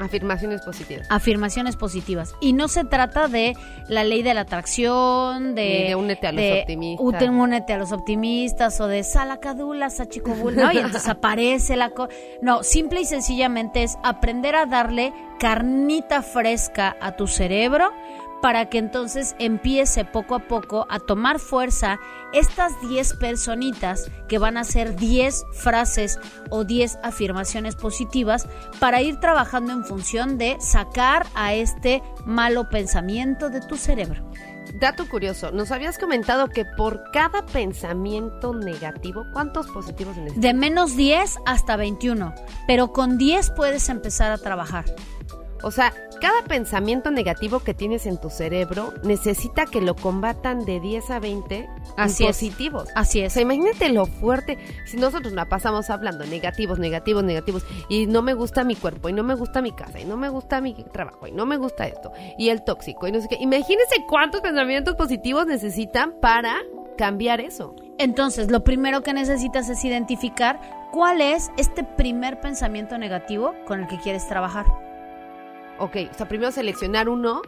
Afirmaciones 0.00 0.62
positivas. 0.62 1.06
Afirmaciones 1.10 1.76
positivas. 1.76 2.34
Y 2.40 2.52
no 2.52 2.68
se 2.68 2.84
trata 2.84 3.28
de 3.28 3.54
la 3.88 4.04
ley 4.04 4.22
de 4.22 4.34
la 4.34 4.42
atracción, 4.42 5.54
de... 5.54 5.86
De 5.88 5.94
únete 5.94 6.26
a 6.26 6.32
los 6.32 6.42
optimistas. 6.60 7.04
ute- 7.06 7.30
únete 7.30 7.72
a 7.72 7.78
los 7.78 7.92
optimistas 7.92 8.80
o 8.80 8.86
de 8.86 9.02
salacadula, 9.04 9.90
sachicobul, 9.90 10.56
¿no? 10.56 10.72
Y 10.72 10.76
entonces 10.78 11.08
aparece 11.08 11.76
la... 11.76 11.90
co- 11.90 12.08
no, 12.42 12.62
simple 12.62 13.00
y 13.00 13.04
sencillamente 13.04 13.82
es 13.82 13.96
aprender 14.02 14.54
a 14.56 14.66
darle 14.66 15.12
carnita 15.38 16.22
fresca 16.22 16.96
a 17.00 17.12
tu 17.16 17.26
cerebro 17.26 17.92
para 18.40 18.68
que 18.68 18.78
entonces 18.78 19.34
empiece 19.38 20.04
poco 20.04 20.34
a 20.34 20.48
poco 20.48 20.86
a 20.88 20.98
tomar 20.98 21.38
fuerza 21.38 21.98
estas 22.32 22.80
10 22.88 23.14
personitas 23.14 24.10
que 24.28 24.38
van 24.38 24.56
a 24.56 24.64
ser 24.64 24.96
10 24.96 25.44
frases 25.52 26.18
o 26.50 26.64
10 26.64 26.98
afirmaciones 27.02 27.76
positivas 27.76 28.48
para 28.78 29.02
ir 29.02 29.18
trabajando 29.20 29.72
en 29.72 29.84
función 29.84 30.38
de 30.38 30.56
sacar 30.60 31.26
a 31.34 31.54
este 31.54 32.02
malo 32.26 32.68
pensamiento 32.68 33.50
de 33.50 33.60
tu 33.60 33.76
cerebro. 33.76 34.28
Dato 34.74 35.08
curioso, 35.08 35.50
nos 35.50 35.70
habías 35.70 35.98
comentado 35.98 36.48
que 36.48 36.64
por 36.64 37.10
cada 37.10 37.44
pensamiento 37.46 38.54
negativo, 38.54 39.24
¿cuántos 39.32 39.66
positivos 39.68 40.14
se 40.14 40.20
necesitan? 40.20 40.40
De 40.42 40.54
menos 40.54 40.94
10 40.94 41.38
hasta 41.46 41.76
21, 41.76 42.34
pero 42.66 42.92
con 42.92 43.18
10 43.18 43.50
puedes 43.52 43.88
empezar 43.88 44.30
a 44.30 44.38
trabajar. 44.38 44.84
O 45.62 45.70
sea, 45.70 45.92
cada 46.20 46.42
pensamiento 46.42 47.10
negativo 47.10 47.60
que 47.60 47.74
tienes 47.74 48.06
en 48.06 48.18
tu 48.18 48.30
cerebro 48.30 48.92
necesita 49.04 49.66
que 49.66 49.80
lo 49.80 49.94
combatan 49.96 50.64
de 50.64 50.80
10 50.80 51.10
a 51.10 51.18
20 51.20 51.68
Así 51.96 52.24
es. 52.24 52.28
positivos. 52.30 52.88
Así 52.94 53.20
O 53.22 53.26
es. 53.26 53.32
sea, 53.32 53.42
imagínate 53.42 53.88
lo 53.90 54.06
fuerte. 54.06 54.58
Si 54.86 54.96
nosotros 54.96 55.32
la 55.32 55.48
pasamos 55.48 55.90
hablando 55.90 56.24
negativos, 56.26 56.78
negativos, 56.78 57.24
negativos, 57.24 57.64
y 57.88 58.06
no 58.06 58.22
me 58.22 58.34
gusta 58.34 58.64
mi 58.64 58.76
cuerpo, 58.76 59.08
y 59.08 59.12
no 59.12 59.22
me 59.22 59.34
gusta 59.34 59.62
mi 59.62 59.72
casa, 59.72 60.00
y 60.00 60.04
no 60.04 60.16
me 60.16 60.28
gusta 60.28 60.60
mi 60.60 60.74
trabajo, 60.92 61.26
y 61.26 61.32
no 61.32 61.46
me 61.46 61.56
gusta 61.56 61.86
esto, 61.86 62.12
y 62.38 62.48
el 62.50 62.62
tóxico, 62.64 63.06
y 63.06 63.12
no 63.12 63.20
sé 63.20 63.28
qué. 63.28 63.36
Imagínense 63.40 64.04
cuántos 64.08 64.40
pensamientos 64.40 64.94
positivos 64.96 65.46
necesitan 65.46 66.14
para 66.20 66.56
cambiar 66.96 67.40
eso. 67.40 67.74
Entonces, 67.98 68.50
lo 68.50 68.64
primero 68.64 69.02
que 69.02 69.12
necesitas 69.12 69.68
es 69.68 69.84
identificar 69.84 70.60
cuál 70.92 71.20
es 71.20 71.50
este 71.56 71.84
primer 71.84 72.40
pensamiento 72.40 72.96
negativo 72.98 73.54
con 73.66 73.80
el 73.80 73.86
que 73.88 73.98
quieres 73.98 74.26
trabajar. 74.28 74.66
Ok, 75.78 75.96
o 76.10 76.14
sea, 76.14 76.28
primero 76.28 76.50
seleccionar 76.50 77.08
uno 77.08 77.42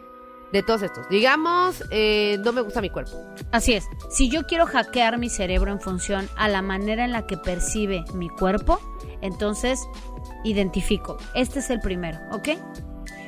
de 0.51 0.63
todos 0.63 0.81
estos. 0.81 1.07
Digamos, 1.09 1.83
eh, 1.91 2.37
no 2.43 2.51
me 2.53 2.61
gusta 2.61 2.81
mi 2.81 2.89
cuerpo. 2.89 3.11
Así 3.51 3.73
es, 3.73 3.85
si 4.09 4.29
yo 4.29 4.43
quiero 4.43 4.65
hackear 4.65 5.17
mi 5.17 5.29
cerebro 5.29 5.71
en 5.71 5.79
función 5.79 6.29
a 6.35 6.47
la 6.47 6.61
manera 6.61 7.05
en 7.05 7.11
la 7.11 7.25
que 7.25 7.37
percibe 7.37 8.03
mi 8.13 8.29
cuerpo, 8.29 8.79
entonces 9.21 9.79
identifico. 10.43 11.17
Este 11.35 11.59
es 11.59 11.69
el 11.69 11.79
primero, 11.79 12.19
¿ok? 12.31 12.49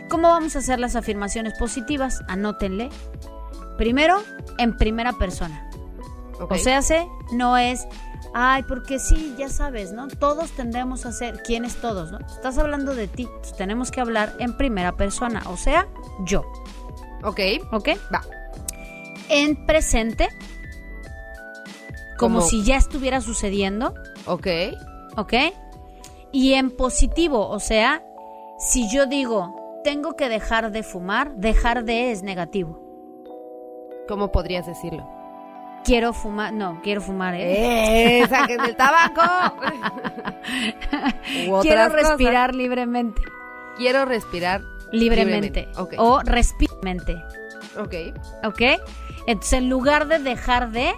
¿Cómo 0.10 0.29
vamos 0.29 0.55
a 0.55 0.60
hacer 0.60 0.79
las 0.79 0.95
afirmaciones 0.95 1.53
positivas? 1.57 2.22
Anótenle. 2.27 2.89
Primero, 3.77 4.22
en 4.57 4.77
primera 4.77 5.13
persona. 5.13 5.69
O 6.50 6.55
sea, 6.57 6.81
se 6.81 7.07
no 7.31 7.57
es, 7.57 7.88
ay, 8.33 8.63
porque 8.63 9.00
sí, 9.00 9.35
ya 9.38 9.50
sabes, 9.50 9.91
¿no? 9.91 10.07
Todos 10.07 10.51
tendemos 10.51 11.05
a 11.05 11.12
ser, 11.12 11.41
¿quiénes 11.43 11.75
todos, 11.77 12.12
no? 12.12 12.19
Estás 12.19 12.57
hablando 12.57 12.93
de 12.95 13.07
ti, 13.07 13.27
tenemos 13.57 13.91
que 13.91 14.01
hablar 14.01 14.33
en 14.39 14.55
primera 14.57 14.93
persona, 14.93 15.43
o 15.47 15.57
sea, 15.57 15.88
yo, 16.25 16.43
ok, 17.23 17.39
¿ok? 17.71 17.89
va. 18.13 18.21
En 19.29 19.65
presente, 19.65 20.27
como 22.17 22.38
Como- 22.39 22.41
si 22.50 22.63
ya 22.63 22.77
estuviera 22.77 23.21
sucediendo, 23.21 23.93
Ok, 24.25 24.47
¿ok? 25.17 25.33
Y 26.31 26.53
en 26.53 26.71
positivo, 26.71 27.47
o 27.50 27.59
sea, 27.59 28.03
si 28.57 28.89
yo 28.89 29.05
digo, 29.05 29.81
tengo 29.83 30.15
que 30.15 30.29
dejar 30.29 30.71
de 30.71 30.81
fumar, 30.83 31.35
dejar 31.35 31.83
de 31.83 32.12
es 32.12 32.23
negativo. 32.23 32.79
¿cómo 34.07 34.31
podrías 34.33 34.65
decirlo? 34.65 35.07
Quiero 35.83 36.13
fumar, 36.13 36.53
no, 36.53 36.79
quiero 36.81 37.01
fumar, 37.01 37.35
¿eh? 37.35 38.21
¡Eh! 38.21 38.27
¡Saquen 38.27 38.61
el 38.61 38.75
tabaco! 38.75 39.21
Quiero 41.61 41.61
cosas. 41.61 41.93
respirar 41.93 42.55
libremente. 42.55 43.21
Quiero 43.77 44.05
respirar 44.05 44.61
Libremente. 44.93 45.67
O 45.97 46.21
respiramente. 46.23 47.15
Ok. 47.77 47.95
¿Ok? 48.45 48.61
Entonces, 49.25 49.53
en 49.53 49.69
lugar 49.69 50.07
de 50.07 50.19
dejar 50.19 50.69
de, 50.69 50.93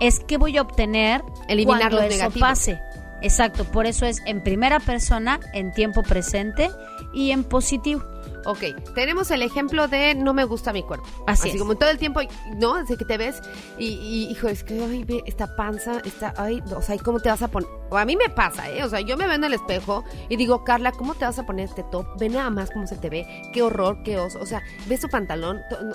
es 0.00 0.20
que 0.20 0.38
voy 0.38 0.56
a 0.56 0.62
obtener 0.62 1.22
Eliminar 1.46 1.90
cuando 1.90 1.96
los 1.96 2.06
eso 2.06 2.16
negativos. 2.16 2.48
pase. 2.48 2.80
Exacto, 3.20 3.64
por 3.64 3.86
eso 3.86 4.06
es 4.06 4.22
en 4.24 4.42
primera 4.42 4.80
persona, 4.80 5.38
en 5.52 5.72
tiempo 5.72 6.02
presente 6.02 6.70
y 7.12 7.30
en 7.30 7.44
positivo. 7.44 8.02
Ok, 8.46 8.94
tenemos 8.94 9.30
el 9.32 9.42
ejemplo 9.42 9.88
de 9.88 10.14
no 10.14 10.32
me 10.32 10.44
gusta 10.44 10.72
mi 10.72 10.84
cuerpo. 10.84 11.04
Así 11.26 11.50
es. 11.50 11.58
como 11.58 11.74
todo 11.74 11.90
el 11.90 11.98
tiempo, 11.98 12.20
¿no? 12.54 12.74
Desde 12.74 12.96
que 12.96 13.04
te 13.04 13.18
ves 13.18 13.42
y, 13.76 13.86
y, 13.86 14.30
hijo, 14.30 14.46
es 14.46 14.62
que, 14.62 14.80
ay, 14.82 15.02
ve, 15.02 15.22
esta 15.26 15.56
panza, 15.56 16.00
está, 16.04 16.32
ay, 16.36 16.62
o 16.74 16.80
sea, 16.80 16.94
¿y 16.94 16.98
¿cómo 16.98 17.18
te 17.18 17.28
vas 17.28 17.42
a 17.42 17.48
poner? 17.48 17.68
O 17.90 17.96
a 17.96 18.04
mí 18.04 18.16
me 18.16 18.28
pasa, 18.28 18.70
¿eh? 18.70 18.82
O 18.82 18.88
sea, 18.88 19.00
yo 19.00 19.16
me 19.16 19.26
veo 19.26 19.34
en 19.34 19.44
el 19.44 19.54
espejo 19.54 20.04
y 20.28 20.36
digo, 20.36 20.64
Carla, 20.64 20.92
¿cómo 20.92 21.14
te 21.14 21.24
vas 21.24 21.38
a 21.38 21.46
poner 21.46 21.66
este 21.68 21.82
top? 21.84 22.06
Ve 22.18 22.28
nada 22.28 22.50
más 22.50 22.70
cómo 22.70 22.86
se 22.86 22.96
te 22.96 23.10
ve, 23.10 23.26
qué 23.52 23.62
horror, 23.62 24.02
qué 24.04 24.18
oso. 24.18 24.40
O 24.40 24.46
sea, 24.46 24.62
ves 24.86 25.00
tu 25.00 25.08
pantalón, 25.08 25.60
no, 25.70 25.94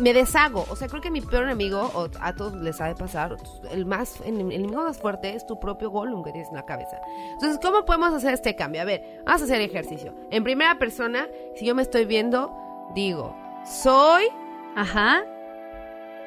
me 0.00 0.12
deshago. 0.12 0.66
O 0.70 0.76
sea, 0.76 0.88
creo 0.88 1.00
que 1.00 1.10
mi 1.10 1.20
peor 1.20 1.44
enemigo, 1.44 1.90
o 1.94 2.08
a 2.20 2.34
todos 2.34 2.54
les 2.54 2.80
ha 2.80 2.86
de 2.86 2.94
pasar, 2.94 3.36
el 3.70 3.86
más, 3.86 4.20
el 4.24 4.40
enemigo 4.40 4.82
más 4.82 4.98
fuerte 4.98 5.34
es 5.34 5.46
tu 5.46 5.58
propio 5.60 5.90
Gollum 5.90 6.24
que 6.24 6.32
tienes 6.32 6.48
en 6.50 6.56
la 6.56 6.64
cabeza. 6.64 7.00
Entonces, 7.32 7.58
¿cómo 7.62 7.84
podemos 7.84 8.12
hacer 8.12 8.34
este 8.34 8.56
cambio? 8.56 8.82
A 8.82 8.84
ver, 8.84 9.22
vamos 9.24 9.42
a 9.42 9.44
hacer 9.44 9.60
ejercicio. 9.60 10.14
En 10.30 10.42
primera 10.42 10.78
persona, 10.78 11.28
si 11.54 11.63
yo 11.64 11.74
me 11.74 11.82
estoy 11.82 12.04
viendo, 12.04 12.52
digo, 12.94 13.34
soy, 13.64 14.24
Ajá. 14.76 15.22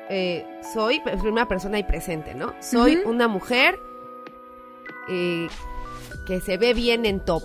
eh, 0.10 0.46
soy, 0.74 1.00
primera 1.22 1.48
persona 1.48 1.80
y 1.80 1.84
presente, 1.84 2.34
¿no? 2.36 2.54
Soy 2.60 2.98
una 3.06 3.28
mujer 3.28 3.80
eh, 5.10 5.48
que 6.26 6.42
se 6.42 6.58
ve 6.58 6.74
bien 6.74 7.06
en 7.06 7.24
top. 7.24 7.44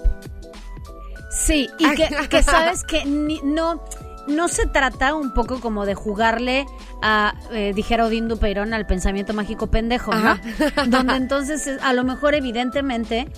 Sí, 1.30 1.68
y 1.78 1.94
que, 1.94 2.08
que 2.30 2.42
sabes 2.42 2.84
que 2.84 3.04
ni- 3.04 3.40
no, 3.42 3.82
no 4.28 4.48
se 4.48 4.66
trata 4.66 5.14
un 5.14 5.32
poco 5.34 5.60
como 5.60 5.86
de 5.86 5.94
jugarle 5.94 6.66
a, 7.02 7.34
eh, 7.52 7.72
dijera 7.74 8.04
Odín 8.06 8.28
Dupeirón, 8.28 8.74
al 8.74 8.86
pensamiento 8.86 9.32
mágico 9.34 9.68
pendejo, 9.68 10.12
¿no? 10.14 10.30
Ajá. 10.32 10.40
Donde 10.86 11.16
entonces, 11.16 11.66
es- 11.66 11.82
a 11.82 11.92
lo 11.92 12.04
mejor, 12.04 12.34
evidentemente, 12.34 13.28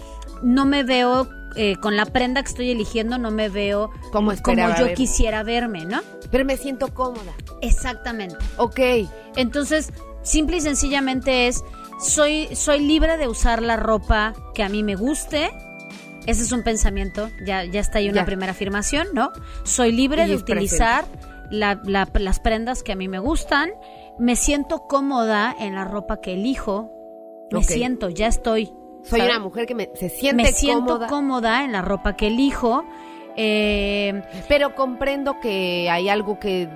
no 0.42 0.64
me 0.66 0.82
veo, 0.82 1.28
eh, 1.56 1.76
con 1.76 1.96
la 1.96 2.06
prenda 2.06 2.42
que 2.42 2.48
estoy 2.48 2.70
eligiendo, 2.70 3.18
no 3.18 3.30
me 3.30 3.48
veo 3.48 3.90
Como 4.12 4.32
esperaba 4.32 4.78
yo 4.78 4.92
quisiera 4.94 5.42
verme, 5.42 5.84
¿no? 5.84 6.00
Pero 6.30 6.44
me 6.44 6.56
siento 6.56 6.92
cómoda. 6.94 7.32
Exactamente. 7.60 8.36
Ok. 8.56 8.80
Entonces, 9.36 9.92
simple 10.22 10.56
y 10.56 10.60
sencillamente 10.60 11.46
es, 11.46 11.62
soy, 12.00 12.48
soy 12.54 12.80
libre 12.80 13.16
de 13.16 13.28
usar 13.28 13.62
la 13.62 13.76
ropa 13.76 14.34
que 14.54 14.62
a 14.62 14.68
mí 14.68 14.82
me 14.82 14.96
guste. 14.96 15.50
Ese 16.26 16.42
es 16.42 16.52
un 16.52 16.62
pensamiento, 16.62 17.28
ya, 17.44 17.64
ya 17.64 17.80
está 17.80 17.98
ahí 17.98 18.08
una 18.08 18.22
Ya. 18.22 18.26
primera 18.26 18.52
afirmación, 18.52 19.08
¿no? 19.12 19.30
Soy 19.64 19.92
libre 19.92 20.24
Y 20.24 20.28
de 20.30 20.36
utilizar 20.36 21.04
la- 21.50 21.80
la- 21.84 22.08
las 22.14 22.40
prendas 22.40 22.82
que 22.82 22.92
a 22.92 22.96
mí 22.96 23.08
me 23.08 23.18
gustan. 23.18 23.70
Me 24.18 24.34
siento 24.34 24.86
cómoda 24.88 25.54
en 25.58 25.74
la 25.74 25.84
ropa 25.84 26.20
que 26.20 26.32
elijo. 26.34 26.90
Me 27.52 27.62
siento, 27.62 28.08
ya 28.08 28.26
estoy. 28.26 28.72
Soy 29.04 29.20
¿sabes? 29.20 29.34
una 29.34 29.38
mujer 29.44 29.66
que 29.66 29.74
me, 29.74 29.90
se 29.94 30.08
siente 30.08 30.42
Me 30.42 30.52
siento 30.52 30.84
cómoda, 30.86 31.06
cómoda 31.08 31.64
en 31.64 31.72
la 31.72 31.82
ropa 31.82 32.16
que 32.16 32.28
elijo. 32.28 32.84
Eh, 33.36 34.22
pero 34.48 34.74
comprendo 34.74 35.40
que 35.40 35.88
hay 35.90 36.08
algo 36.08 36.38
que 36.38 36.68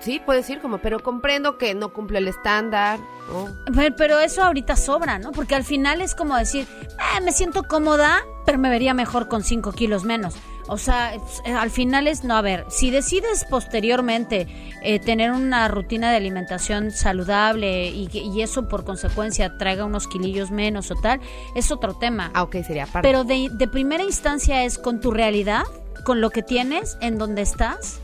sí 0.00 0.20
puedo 0.24 0.38
decir 0.38 0.60
como, 0.60 0.78
pero 0.78 1.00
comprendo 1.00 1.58
que 1.58 1.74
no 1.74 1.92
cumple 1.92 2.18
el 2.18 2.28
estándar, 2.28 2.98
¿no? 3.32 3.48
Pero, 3.74 3.94
pero 3.96 4.18
eso 4.20 4.42
ahorita 4.42 4.76
sobra, 4.76 5.18
¿no? 5.18 5.30
Porque 5.32 5.54
al 5.54 5.64
final 5.64 6.00
es 6.00 6.14
como 6.14 6.36
decir, 6.36 6.66
"Ah, 6.98 7.20
me 7.20 7.30
siento 7.32 7.62
cómoda, 7.62 8.20
pero 8.44 8.58
me 8.58 8.68
vería 8.68 8.94
mejor 8.94 9.28
con 9.28 9.44
5 9.44 9.72
kilos 9.72 10.04
menos. 10.04 10.34
O 10.68 10.78
sea, 10.78 11.14
eh, 11.14 11.52
al 11.52 11.70
final 11.70 12.06
es, 12.06 12.24
no, 12.24 12.36
a 12.36 12.42
ver, 12.42 12.66
si 12.68 12.90
decides 12.90 13.44
posteriormente 13.44 14.46
eh, 14.82 15.00
tener 15.00 15.32
una 15.32 15.68
rutina 15.68 16.10
de 16.10 16.16
alimentación 16.16 16.90
saludable 16.90 17.88
y, 17.88 18.42
eso 18.42 18.68
por 18.68 18.84
consecuencia 18.84 19.56
traiga 19.58 19.84
unos 19.84 20.08
kilillos 20.08 20.50
menos 20.50 20.90
o 20.90 20.94
tal, 20.96 21.20
es 21.54 21.70
otro 21.70 21.94
tema. 21.94 22.30
Ah, 22.34 22.42
ok, 22.42 22.56
sería 22.66 22.84
aparte. 22.84 23.08
Pero 23.08 23.24
de, 23.24 23.48
de 23.52 23.68
primera 23.68 24.02
instancia 24.02 24.64
es 24.64 24.78
con 24.78 25.00
tu 25.00 25.10
realidad, 25.10 25.62
con 26.04 26.20
lo 26.20 26.30
que 26.30 26.42
tienes, 26.42 26.96
en 27.00 27.18
donde 27.18 27.42
estás, 27.42 28.00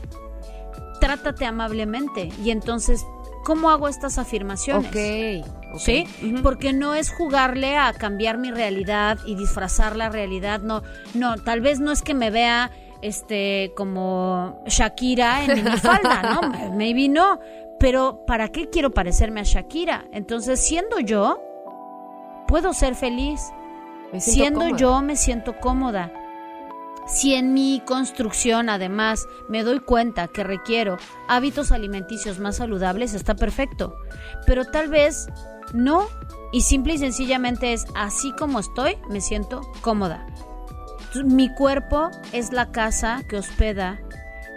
trátate 0.99 1.45
amablemente. 1.45 2.29
Y 2.43 2.51
entonces, 2.51 3.05
¿cómo 3.43 3.69
hago 3.69 3.87
estas 3.87 4.17
afirmaciones? 4.17 4.87
ok. 4.87 5.47
ok. 5.73 5.79
¿Sí? 5.79 6.05
Porque 6.43 6.73
no 6.73 6.95
es 6.95 7.11
jugarle 7.11 7.77
a 7.77 7.93
cambiar 7.93 8.37
mi 8.37 8.51
realidad 8.51 9.17
y 9.25 9.35
disfrazar 9.35 9.95
la 9.95 10.09
realidad. 10.09 10.61
No, 10.61 10.81
no, 11.13 11.35
tal 11.37 11.61
vez 11.61 11.79
no 11.79 11.91
es 11.91 12.01
que 12.01 12.13
me 12.13 12.31
vea 12.31 12.71
este 13.01 13.71
como 13.75 14.61
Shakira 14.65 15.43
en 15.43 15.63
minifalda, 15.63 16.21
¿no? 16.21 16.71
Maybe 16.75 17.07
no. 17.09 17.39
Pero 17.79 18.25
¿para 18.25 18.49
qué 18.49 18.69
quiero 18.69 18.91
parecerme 18.91 19.39
a 19.39 19.43
Shakira? 19.43 20.05
Entonces, 20.11 20.59
siendo 20.59 20.99
yo, 20.99 21.41
puedo 22.47 22.73
ser 22.73 22.95
feliz. 22.95 23.41
Siendo 24.17 24.61
cómoda. 24.61 24.77
yo, 24.77 25.01
me 25.01 25.15
siento 25.15 25.59
cómoda. 25.59 26.11
Si 27.09 27.33
en 27.33 27.53
mi 27.53 27.81
construcción 27.85 28.69
además 28.69 29.27
me 29.47 29.63
doy 29.63 29.79
cuenta 29.79 30.27
que 30.27 30.43
requiero 30.43 30.97
hábitos 31.27 31.71
alimenticios 31.71 32.39
más 32.39 32.57
saludables, 32.57 33.15
está 33.15 33.35
perfecto. 33.35 33.95
Pero 34.45 34.65
tal 34.65 34.89
vez 34.89 35.27
no, 35.73 36.07
y 36.51 36.61
simple 36.61 36.93
y 36.93 36.97
sencillamente 36.99 37.73
es 37.73 37.85
así 37.95 38.31
como 38.33 38.59
estoy, 38.59 38.97
me 39.09 39.21
siento 39.21 39.61
cómoda. 39.81 40.27
Mi 41.25 41.53
cuerpo 41.55 42.11
es 42.31 42.53
la 42.53 42.71
casa 42.71 43.23
que 43.27 43.37
hospeda 43.37 43.99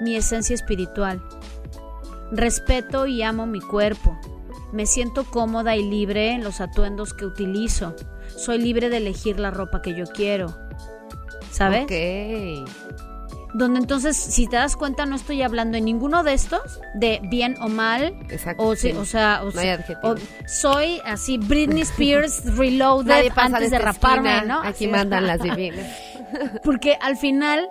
mi 0.02 0.16
esencia 0.16 0.54
espiritual. 0.54 1.22
Respeto 2.30 3.06
y 3.06 3.22
amo 3.22 3.46
mi 3.46 3.60
cuerpo. 3.60 4.18
Me 4.72 4.84
siento 4.84 5.24
cómoda 5.24 5.76
y 5.76 5.88
libre 5.88 6.32
en 6.32 6.44
los 6.44 6.60
atuendos 6.60 7.14
que 7.14 7.24
utilizo. 7.24 7.94
Soy 8.36 8.58
libre 8.58 8.90
de 8.90 8.98
elegir 8.98 9.40
la 9.40 9.50
ropa 9.50 9.80
que 9.80 9.94
yo 9.94 10.04
quiero. 10.06 10.61
¿Sabes? 11.52 11.84
Ok. 11.84 12.68
Donde 13.54 13.80
entonces, 13.80 14.16
si 14.16 14.46
te 14.46 14.56
das 14.56 14.76
cuenta, 14.76 15.04
no 15.04 15.14
estoy 15.14 15.42
hablando 15.42 15.76
en 15.76 15.84
ninguno 15.84 16.22
de 16.22 16.32
estos 16.32 16.80
de 16.94 17.20
bien 17.24 17.54
o 17.60 17.68
mal. 17.68 18.14
Exacto, 18.30 18.62
O, 18.62 18.74
sí. 18.74 18.92
o 18.92 19.04
sea, 19.04 19.40
o 19.42 19.46
No 19.46 19.50
sea, 19.52 19.60
hay 19.60 19.68
adjetivo. 19.68 20.12
o- 20.14 20.48
soy 20.48 21.02
así 21.04 21.36
Britney 21.36 21.82
Spears 21.82 22.56
reloaded 22.56 23.30
antes 23.36 23.70
de 23.70 23.78
raparme, 23.78 24.34
esquina. 24.36 24.54
¿no? 24.54 24.60
Aquí 24.60 24.86
Así. 24.86 24.88
mandan 24.88 25.26
las 25.26 25.40
divinas. 25.42 25.86
Porque 26.64 26.96
al 26.98 27.18
final, 27.18 27.68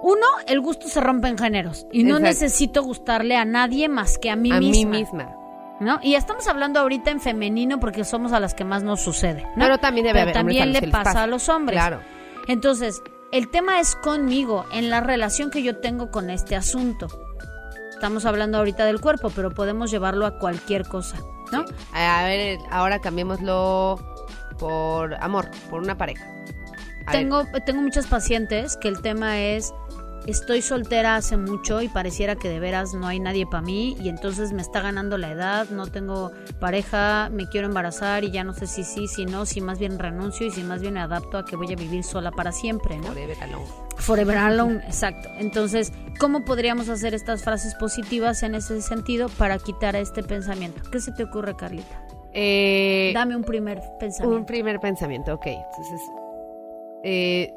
uno, 0.00 0.24
el 0.46 0.60
gusto 0.62 0.88
se 0.88 0.98
rompe 0.98 1.28
en 1.28 1.36
géneros. 1.36 1.86
Y 1.92 2.04
no 2.04 2.16
Exacto. 2.16 2.24
necesito 2.28 2.82
gustarle 2.82 3.36
a 3.36 3.44
nadie 3.44 3.90
más 3.90 4.16
que 4.16 4.30
a 4.30 4.36
mí 4.36 4.50
a 4.50 4.58
misma. 4.60 4.90
mí 4.92 4.98
misma. 5.00 5.34
¿no? 5.80 6.00
Y 6.02 6.14
estamos 6.14 6.48
hablando 6.48 6.80
ahorita 6.80 7.10
en 7.10 7.20
femenino 7.20 7.78
porque 7.80 8.02
somos 8.04 8.32
a 8.32 8.40
las 8.40 8.54
que 8.54 8.64
más 8.64 8.82
nos 8.82 9.02
sucede. 9.02 9.42
¿no? 9.56 9.64
Pero 9.66 9.76
también 9.76 10.06
debe 10.06 10.22
haber 10.22 10.38
hombres 10.38 10.56
también 10.58 10.76
a 10.76 10.80
le 10.80 10.90
pasa, 10.90 11.04
pasa. 11.04 11.22
a 11.24 11.26
los 11.26 11.50
hombres. 11.50 11.78
Claro. 11.78 12.00
Entonces, 12.48 13.02
el 13.32 13.50
tema 13.50 13.80
es 13.80 13.94
conmigo, 13.96 14.64
en 14.72 14.90
la 14.90 15.00
relación 15.00 15.50
que 15.50 15.62
yo 15.62 15.76
tengo 15.78 16.10
con 16.10 16.30
este 16.30 16.56
asunto. 16.56 17.08
Estamos 17.90 18.24
hablando 18.26 18.58
ahorita 18.58 18.84
del 18.84 19.00
cuerpo, 19.00 19.30
pero 19.34 19.50
podemos 19.50 19.90
llevarlo 19.90 20.24
a 20.26 20.38
cualquier 20.38 20.86
cosa, 20.86 21.18
¿no? 21.52 21.66
Sí. 21.66 21.74
A 21.94 22.22
ver, 22.24 22.58
ahora 22.70 23.00
cambiémoslo 23.00 23.98
por 24.58 25.14
amor, 25.14 25.50
por 25.68 25.82
una 25.82 25.96
pareja. 25.96 26.24
A 27.06 27.12
ver, 27.12 27.22
Tengo, 27.22 27.44
tengo 27.66 27.82
muchas 27.82 28.06
pacientes 28.06 28.76
que 28.76 28.88
el 28.88 29.00
tema 29.02 29.40
es, 29.40 29.72
estoy 30.30 30.60
soltera 30.62 31.16
hace 31.16 31.36
mucho 31.36 31.80
y 31.80 31.88
pareciera 31.88 32.36
que 32.36 32.48
de 32.48 32.60
veras 32.60 32.92
no 32.94 33.06
hay 33.06 33.18
nadie 33.18 33.46
para 33.46 33.62
mí 33.62 33.96
y 34.00 34.08
entonces 34.08 34.52
me 34.52 34.60
está 34.60 34.80
ganando 34.80 35.16
la 35.16 35.30
edad, 35.32 35.68
no 35.70 35.86
tengo 35.86 36.32
pareja, 36.60 37.30
me 37.30 37.48
quiero 37.48 37.66
embarazar 37.66 38.24
y 38.24 38.30
ya 38.30 38.44
no 38.44 38.52
sé 38.52 38.66
si 38.66 38.84
sí, 38.84 39.08
si 39.08 39.24
no, 39.24 39.46
si 39.46 39.60
más 39.60 39.78
bien 39.78 39.98
renuncio 39.98 40.46
y 40.46 40.50
si 40.50 40.62
más 40.62 40.82
bien 40.82 40.94
me 40.94 41.00
adapto 41.00 41.38
a 41.38 41.44
que 41.44 41.56
voy 41.56 41.72
a 41.72 41.76
vivir 41.76 42.04
sola 42.04 42.30
para 42.30 42.52
siempre, 42.52 42.98
¿no? 42.98 43.06
forever 43.08 43.36
alone. 43.42 43.66
Forever 43.96 44.36
alone, 44.36 44.76
exacto. 44.86 45.28
Entonces, 45.38 45.92
¿cómo 46.18 46.44
podríamos 46.44 46.88
hacer 46.88 47.14
estas 47.14 47.42
frases 47.42 47.74
positivas 47.74 48.42
en 48.42 48.54
ese 48.54 48.82
sentido 48.82 49.28
para 49.30 49.58
quitar 49.58 49.96
este 49.96 50.22
pensamiento? 50.22 50.82
¿Qué 50.92 51.00
se 51.00 51.12
te 51.12 51.24
ocurre, 51.24 51.56
Carlita? 51.56 52.04
Eh, 52.34 53.12
Dame 53.14 53.34
un 53.34 53.42
primer 53.44 53.80
pensamiento. 53.98 54.38
un 54.38 54.46
primer 54.46 54.78
pensamiento, 54.78 55.34
ok. 55.34 55.46
Entonces, 55.46 56.00
eh, 57.02 57.52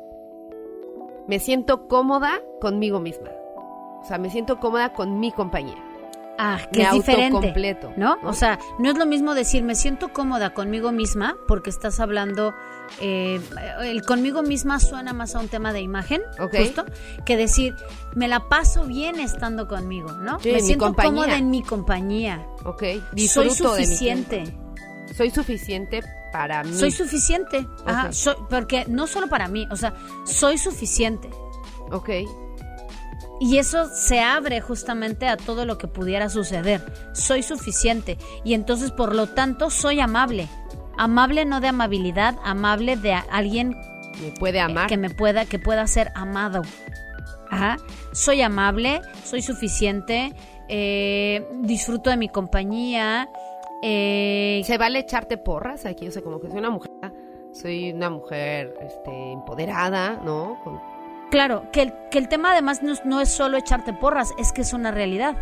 me 1.27 1.39
siento 1.39 1.87
cómoda 1.87 2.41
conmigo 2.59 2.99
misma. 2.99 3.29
O 4.01 4.03
sea, 4.05 4.17
me 4.17 4.29
siento 4.29 4.59
cómoda 4.59 4.93
con 4.93 5.19
mi 5.19 5.31
compañía. 5.31 5.77
Ah, 6.43 6.57
que 6.71 6.79
Me 6.79 6.85
es 6.85 6.91
diferente. 6.93 7.35
autocompleto, 7.35 7.93
¿no? 7.97 8.15
¿no? 8.15 8.29
O 8.29 8.33
sea, 8.33 8.57
no 8.79 8.89
es 8.89 8.97
lo 8.97 9.05
mismo 9.05 9.35
decir 9.35 9.61
me 9.63 9.75
siento 9.75 10.11
cómoda 10.11 10.55
conmigo 10.55 10.91
misma, 10.91 11.35
porque 11.47 11.69
estás 11.69 11.99
hablando. 11.99 12.53
eh, 12.99 13.39
el 13.83 14.01
conmigo 14.03 14.41
misma 14.41 14.79
suena 14.79 15.13
más 15.13 15.35
a 15.35 15.39
un 15.39 15.47
tema 15.49 15.71
de 15.71 15.81
imagen, 15.81 16.21
Ok. 16.39 16.55
justo, 16.57 16.83
que 17.25 17.37
decir 17.37 17.75
me 18.15 18.27
la 18.27 18.49
paso 18.49 18.85
bien 18.85 19.19
estando 19.19 19.67
conmigo, 19.67 20.11
¿no? 20.13 20.39
Sí, 20.39 20.51
me 20.51 20.61
siento 20.61 20.85
compañía. 20.85 21.21
cómoda 21.21 21.37
en 21.37 21.49
mi 21.51 21.61
compañía. 21.61 22.45
Ok. 22.65 22.81
Soy 22.81 23.01
Disfruto 23.13 23.73
de 23.75 23.79
mi 23.81 23.85
suficiente. 23.85 24.57
Soy 25.15 25.29
suficiente 25.29 26.01
para 26.31 26.63
mí. 26.63 26.73
Soy 26.73 26.91
suficiente. 26.91 27.67
Ajá, 27.85 28.11
soy- 28.13 28.35
porque 28.49 28.85
no 28.87 29.07
solo 29.07 29.27
para 29.27 29.47
mí, 29.47 29.67
o 29.71 29.75
sea, 29.75 29.93
soy 30.25 30.57
suficiente. 30.57 31.29
Ok. 31.91 32.09
Y 33.39 33.57
eso 33.57 33.89
se 33.93 34.19
abre 34.21 34.61
justamente 34.61 35.27
a 35.27 35.35
todo 35.35 35.65
lo 35.65 35.77
que 35.79 35.87
pudiera 35.87 36.29
suceder. 36.29 36.83
Soy 37.13 37.41
suficiente. 37.41 38.17
Y 38.43 38.53
entonces, 38.53 38.91
por 38.91 39.15
lo 39.15 39.27
tanto, 39.27 39.69
soy 39.71 39.99
amable. 39.99 40.47
Amable 40.97 41.45
no 41.45 41.59
de 41.59 41.67
amabilidad, 41.69 42.35
amable 42.43 42.97
de 42.97 43.13
alguien 43.13 43.75
Me 44.21 44.31
puede 44.39 44.59
amar. 44.59 44.87
que 44.87 44.97
me 44.97 45.09
pueda, 45.09 45.45
que 45.45 45.57
pueda 45.57 45.87
ser 45.87 46.11
amado. 46.13 46.61
Ajá. 47.49 47.77
Soy 48.13 48.41
amable, 48.43 49.01
soy 49.25 49.41
suficiente, 49.41 50.33
eh, 50.69 51.45
disfruto 51.63 52.09
de 52.11 52.17
mi 52.17 52.29
compañía. 52.29 53.27
Eh, 53.81 54.61
¿Se 54.65 54.77
vale 54.77 54.99
echarte 54.99 55.37
porras 55.37 55.85
aquí? 55.85 56.07
O 56.07 56.11
sea, 56.11 56.21
como 56.21 56.39
que 56.39 56.49
soy 56.49 56.59
una 56.59 56.69
mujer, 56.69 56.91
soy 57.51 57.91
una 57.91 58.09
mujer 58.09 58.75
este, 58.81 59.31
empoderada, 59.31 60.19
¿no? 60.23 60.59
Con- 60.63 60.79
claro, 61.29 61.63
que 61.71 61.81
el, 61.83 61.93
que 62.11 62.17
el 62.17 62.27
tema 62.27 62.51
además 62.51 62.83
no, 62.83 62.93
no 63.05 63.21
es 63.21 63.29
solo 63.29 63.57
echarte 63.57 63.93
porras, 63.93 64.31
es 64.37 64.51
que 64.51 64.61
es 64.61 64.73
una 64.73 64.91
realidad. 64.91 65.35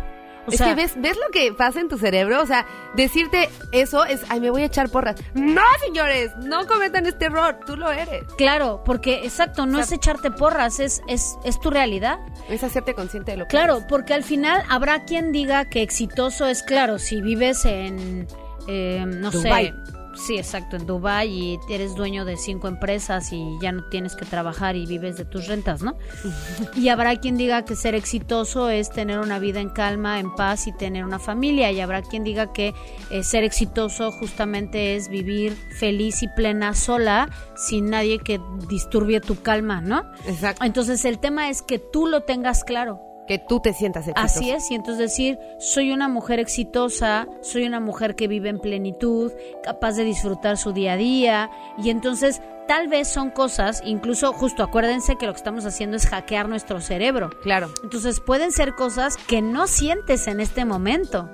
O 0.46 0.50
es 0.52 0.56
sea, 0.58 0.68
que 0.68 0.74
ves, 0.74 0.94
ves 0.96 1.16
lo 1.16 1.30
que 1.32 1.52
pasa 1.52 1.80
en 1.80 1.88
tu 1.88 1.98
cerebro, 1.98 2.40
o 2.42 2.46
sea, 2.46 2.66
decirte 2.94 3.48
eso 3.72 4.04
es, 4.04 4.22
ay, 4.30 4.40
me 4.40 4.50
voy 4.50 4.62
a 4.62 4.66
echar 4.66 4.88
porras. 4.88 5.16
No, 5.34 5.62
señores, 5.84 6.32
no 6.38 6.66
cometan 6.66 7.06
este 7.06 7.26
error, 7.26 7.60
tú 7.66 7.76
lo 7.76 7.90
eres. 7.92 8.24
Claro, 8.38 8.82
porque 8.84 9.24
exacto, 9.24 9.66
no 9.66 9.72
O 9.72 9.82
sea, 9.82 9.84
es 9.84 9.92
echarte 9.92 10.30
porras, 10.30 10.80
es, 10.80 11.02
es, 11.08 11.36
es 11.44 11.60
tu 11.60 11.70
realidad. 11.70 12.18
Es 12.48 12.64
hacerte 12.64 12.94
consciente 12.94 13.32
de 13.32 13.36
lo 13.36 13.44
que 13.44 13.50
Claro, 13.50 13.76
eres. 13.76 13.86
porque 13.88 14.14
al 14.14 14.24
final 14.24 14.62
habrá 14.68 15.04
quien 15.04 15.30
diga 15.32 15.66
que 15.68 15.82
exitoso 15.82 16.46
es 16.46 16.62
claro, 16.62 16.98
si 16.98 17.20
vives 17.20 17.64
en, 17.64 18.26
eh, 18.66 19.04
no 19.06 19.30
sé, 19.32 19.74
sí, 20.20 20.36
exacto, 20.36 20.76
en 20.76 20.86
Dubai 20.86 21.28
y 21.28 21.58
eres 21.68 21.94
dueño 21.94 22.24
de 22.24 22.36
cinco 22.36 22.68
empresas 22.68 23.32
y 23.32 23.58
ya 23.60 23.72
no 23.72 23.88
tienes 23.88 24.14
que 24.14 24.24
trabajar 24.24 24.76
y 24.76 24.86
vives 24.86 25.16
de 25.16 25.24
tus 25.24 25.46
rentas, 25.46 25.82
¿no? 25.82 25.96
y 26.76 26.88
habrá 26.88 27.16
quien 27.16 27.36
diga 27.36 27.64
que 27.64 27.76
ser 27.76 27.94
exitoso 27.94 28.68
es 28.68 28.90
tener 28.90 29.18
una 29.18 29.38
vida 29.38 29.60
en 29.60 29.70
calma, 29.70 30.20
en 30.20 30.34
paz 30.34 30.66
y 30.66 30.72
tener 30.72 31.04
una 31.04 31.18
familia. 31.18 31.70
Y 31.72 31.80
habrá 31.80 32.02
quien 32.02 32.24
diga 32.24 32.52
que 32.52 32.74
eh, 33.10 33.22
ser 33.22 33.44
exitoso 33.44 34.12
justamente 34.12 34.96
es 34.96 35.08
vivir 35.08 35.56
feliz 35.78 36.22
y 36.22 36.28
plena 36.28 36.74
sola, 36.74 37.28
sin 37.56 37.90
nadie 37.90 38.18
que 38.18 38.40
disturbie 38.68 39.20
tu 39.20 39.40
calma, 39.42 39.80
¿no? 39.80 40.04
Exacto. 40.26 40.64
Entonces 40.64 41.04
el 41.04 41.18
tema 41.18 41.48
es 41.48 41.62
que 41.62 41.78
tú 41.78 42.06
lo 42.06 42.22
tengas 42.22 42.64
claro. 42.64 43.09
Que 43.30 43.38
tú 43.38 43.60
te 43.60 43.72
sientas 43.72 44.08
exitoso. 44.08 44.40
Así 44.40 44.50
es, 44.50 44.72
y 44.72 44.74
entonces 44.74 44.98
decir, 44.98 45.38
soy 45.60 45.92
una 45.92 46.08
mujer 46.08 46.40
exitosa, 46.40 47.28
soy 47.42 47.64
una 47.64 47.78
mujer 47.78 48.16
que 48.16 48.26
vive 48.26 48.48
en 48.48 48.58
plenitud, 48.58 49.30
capaz 49.62 49.92
de 49.92 50.02
disfrutar 50.02 50.56
su 50.56 50.72
día 50.72 50.94
a 50.94 50.96
día, 50.96 51.48
y 51.78 51.90
entonces 51.90 52.42
tal 52.66 52.88
vez 52.88 53.06
son 53.06 53.30
cosas, 53.30 53.82
incluso 53.84 54.32
justo 54.32 54.64
acuérdense 54.64 55.14
que 55.14 55.26
lo 55.26 55.32
que 55.32 55.36
estamos 55.36 55.64
haciendo 55.64 55.96
es 55.96 56.08
hackear 56.08 56.48
nuestro 56.48 56.80
cerebro. 56.80 57.30
Claro. 57.44 57.72
Entonces 57.84 58.18
pueden 58.18 58.50
ser 58.50 58.74
cosas 58.74 59.16
que 59.16 59.42
no 59.42 59.68
sientes 59.68 60.26
en 60.26 60.40
este 60.40 60.64
momento. 60.64 61.30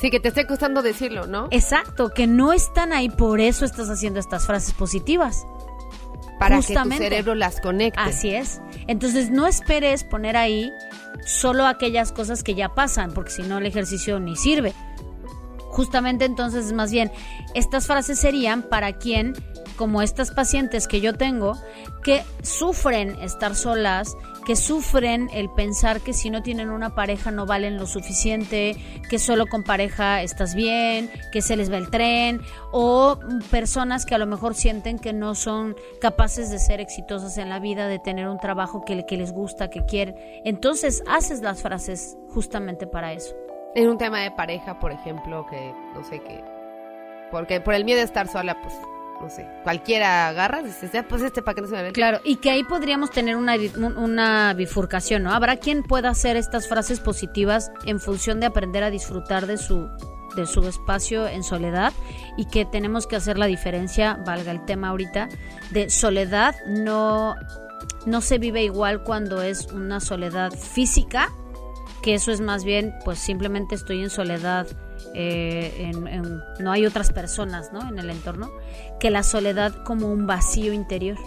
Sí, 0.00 0.10
que 0.10 0.18
te 0.18 0.30
esté 0.30 0.48
costando 0.48 0.82
decirlo, 0.82 1.28
¿no? 1.28 1.46
Exacto, 1.52 2.10
que 2.10 2.26
no 2.26 2.52
están 2.52 2.92
ahí, 2.92 3.08
por 3.08 3.38
eso 3.38 3.64
estás 3.64 3.88
haciendo 3.88 4.18
estas 4.18 4.46
frases 4.46 4.74
positivas. 4.74 5.46
Para 6.40 6.56
justamente. 6.56 6.96
que 6.96 7.04
tu 7.04 7.10
cerebro 7.10 7.34
las 7.36 7.60
conecte. 7.60 8.00
Así 8.00 8.34
es. 8.34 8.60
Entonces 8.86 9.30
no 9.30 9.46
esperes 9.46 10.02
poner 10.02 10.36
ahí 10.36 10.72
solo 11.24 11.66
aquellas 11.66 12.12
cosas 12.12 12.42
que 12.42 12.54
ya 12.54 12.74
pasan, 12.74 13.12
porque 13.12 13.30
si 13.30 13.42
no 13.42 13.58
el 13.58 13.66
ejercicio 13.66 14.20
ni 14.20 14.36
sirve. 14.36 14.72
Justamente 15.70 16.24
entonces 16.24 16.66
es 16.66 16.72
más 16.72 16.90
bien, 16.90 17.12
estas 17.54 17.86
frases 17.86 18.18
serían 18.18 18.62
para 18.62 18.94
quien, 18.98 19.34
como 19.80 20.02
estas 20.02 20.30
pacientes 20.30 20.86
que 20.86 21.00
yo 21.00 21.14
tengo, 21.14 21.56
que 22.04 22.22
sufren 22.42 23.18
estar 23.22 23.54
solas, 23.56 24.14
que 24.44 24.54
sufren 24.54 25.30
el 25.32 25.48
pensar 25.48 26.02
que 26.02 26.12
si 26.12 26.28
no 26.28 26.42
tienen 26.42 26.68
una 26.68 26.94
pareja 26.94 27.30
no 27.30 27.46
valen 27.46 27.78
lo 27.78 27.86
suficiente, 27.86 28.76
que 29.08 29.18
solo 29.18 29.46
con 29.46 29.64
pareja 29.64 30.20
estás 30.20 30.54
bien, 30.54 31.10
que 31.32 31.40
se 31.40 31.56
les 31.56 31.72
va 31.72 31.78
el 31.78 31.88
tren, 31.88 32.42
o 32.72 33.18
personas 33.50 34.04
que 34.04 34.14
a 34.14 34.18
lo 34.18 34.26
mejor 34.26 34.54
sienten 34.54 34.98
que 34.98 35.14
no 35.14 35.34
son 35.34 35.74
capaces 35.98 36.50
de 36.50 36.58
ser 36.58 36.82
exitosas 36.82 37.38
en 37.38 37.48
la 37.48 37.58
vida, 37.58 37.88
de 37.88 37.98
tener 37.98 38.28
un 38.28 38.38
trabajo 38.38 38.84
que, 38.84 39.06
que 39.06 39.16
les 39.16 39.32
gusta, 39.32 39.70
que 39.70 39.86
quieren. 39.86 40.14
Entonces 40.44 41.02
haces 41.08 41.40
las 41.40 41.62
frases 41.62 42.18
justamente 42.28 42.86
para 42.86 43.14
eso. 43.14 43.34
En 43.74 43.88
un 43.88 43.96
tema 43.96 44.20
de 44.20 44.30
pareja, 44.30 44.78
por 44.78 44.92
ejemplo, 44.92 45.46
que 45.48 45.72
no 45.94 46.04
sé 46.04 46.20
qué. 46.20 46.44
Porque 47.30 47.62
por 47.62 47.72
el 47.72 47.86
miedo 47.86 48.00
de 48.00 48.04
estar 48.04 48.28
sola, 48.28 48.60
pues, 48.60 48.74
no 49.20 49.30
sé. 49.30 49.46
Cualquiera 49.62 50.28
agarra, 50.28 50.62
dices, 50.62 50.90
"Ah, 50.94 51.04
pues 51.08 51.22
este 51.22 51.42
para 51.42 51.54
que 51.54 51.62
no 51.62 51.68
se 51.68 51.74
me 51.74 51.82
ve. 51.82 51.92
Claro, 51.92 52.20
y 52.24 52.36
que 52.36 52.50
ahí 52.50 52.64
podríamos 52.64 53.10
tener 53.10 53.36
una, 53.36 53.54
una 53.96 54.54
bifurcación, 54.54 55.22
¿no? 55.22 55.32
Habrá 55.32 55.56
quien 55.56 55.82
pueda 55.82 56.10
hacer 56.10 56.36
estas 56.36 56.68
frases 56.68 57.00
positivas 57.00 57.70
en 57.84 58.00
función 58.00 58.40
de 58.40 58.46
aprender 58.46 58.82
a 58.82 58.90
disfrutar 58.90 59.46
de 59.46 59.58
su 59.58 59.88
de 60.36 60.46
su 60.46 60.66
espacio 60.68 61.26
en 61.26 61.42
soledad 61.42 61.92
y 62.36 62.44
que 62.44 62.64
tenemos 62.64 63.08
que 63.08 63.16
hacer 63.16 63.36
la 63.36 63.46
diferencia, 63.46 64.16
valga 64.24 64.52
el 64.52 64.64
tema 64.64 64.90
ahorita, 64.90 65.28
de 65.70 65.90
soledad 65.90 66.54
no 66.66 67.34
no 68.06 68.20
se 68.20 68.38
vive 68.38 68.62
igual 68.62 69.02
cuando 69.02 69.42
es 69.42 69.66
una 69.72 70.00
soledad 70.00 70.52
física, 70.52 71.30
que 72.02 72.14
eso 72.14 72.32
es 72.32 72.40
más 72.40 72.64
bien, 72.64 72.94
pues 73.04 73.18
simplemente 73.18 73.74
estoy 73.74 74.02
en 74.02 74.10
soledad, 74.10 74.66
eh, 75.14 75.72
en- 75.78 76.40
no 76.58 76.72
hay 76.72 76.86
otras 76.86 77.12
personas 77.12 77.72
¿no? 77.72 77.88
en 77.88 77.98
el 77.98 78.10
entorno, 78.10 78.50
que 78.98 79.10
la 79.10 79.22
soledad 79.22 79.74
como 79.84 80.08
un 80.10 80.26
vacío 80.26 80.72
interior. 80.72 81.18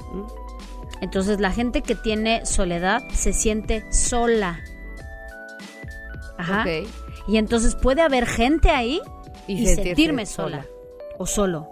Entonces 1.01 1.39
la 1.39 1.51
gente 1.51 1.81
que 1.81 1.95
tiene 1.95 2.45
soledad 2.45 3.01
se 3.13 3.33
siente 3.33 3.83
sola. 3.91 4.59
Ajá. 6.37 6.65
Y 7.27 7.37
entonces 7.37 7.75
puede 7.75 8.01
haber 8.01 8.25
gente 8.25 8.69
ahí 8.69 9.01
y, 9.47 9.65
sentirme 9.67 10.25
sola. 10.25 10.65
o 11.17 11.25
solo. 11.25 11.69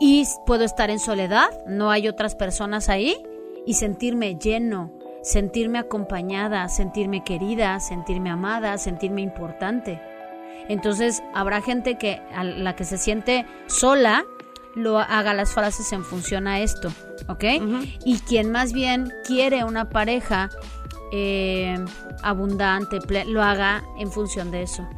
Y 0.00 0.24
puedo 0.46 0.64
estar 0.64 0.90
en 0.90 0.98
soledad, 0.98 1.48
no 1.66 1.90
hay 1.90 2.08
otras 2.08 2.34
personas 2.34 2.88
ahí, 2.88 3.16
y 3.66 3.74
sentirme 3.74 4.36
lleno, 4.36 4.90
sentirme 5.22 5.78
acompañada, 5.78 6.68
sentirme 6.68 7.24
querida, 7.24 7.78
sentirme 7.80 8.30
amada, 8.30 8.76
sentirme 8.78 9.22
importante. 9.22 10.00
Entonces 10.68 11.22
habrá 11.34 11.60
gente 11.60 11.98
que 11.98 12.20
a 12.34 12.44
la 12.44 12.76
que 12.76 12.84
se 12.84 12.98
siente 12.98 13.46
sola 13.66 14.24
lo 14.74 14.98
haga 14.98 15.34
las 15.34 15.52
frases 15.52 15.92
en 15.92 16.04
función 16.04 16.46
a 16.46 16.60
esto, 16.60 16.90
¿ok? 17.28 17.44
Y 18.04 18.18
quien 18.20 18.50
más 18.50 18.72
bien 18.72 19.12
quiere 19.26 19.64
una 19.64 19.90
pareja 19.90 20.50
eh, 21.12 21.78
abundante, 22.22 22.98
lo 23.26 23.42
haga 23.42 23.84
en 23.98 24.10
función 24.10 24.50
de 24.50 24.62
eso. 24.62 24.88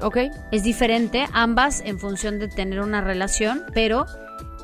Ok. 0.00 0.16
Es 0.50 0.62
diferente, 0.62 1.26
ambas 1.32 1.80
en 1.80 1.98
función 1.98 2.38
de 2.38 2.48
tener 2.48 2.80
una 2.80 3.02
relación, 3.02 3.64
pero 3.74 4.06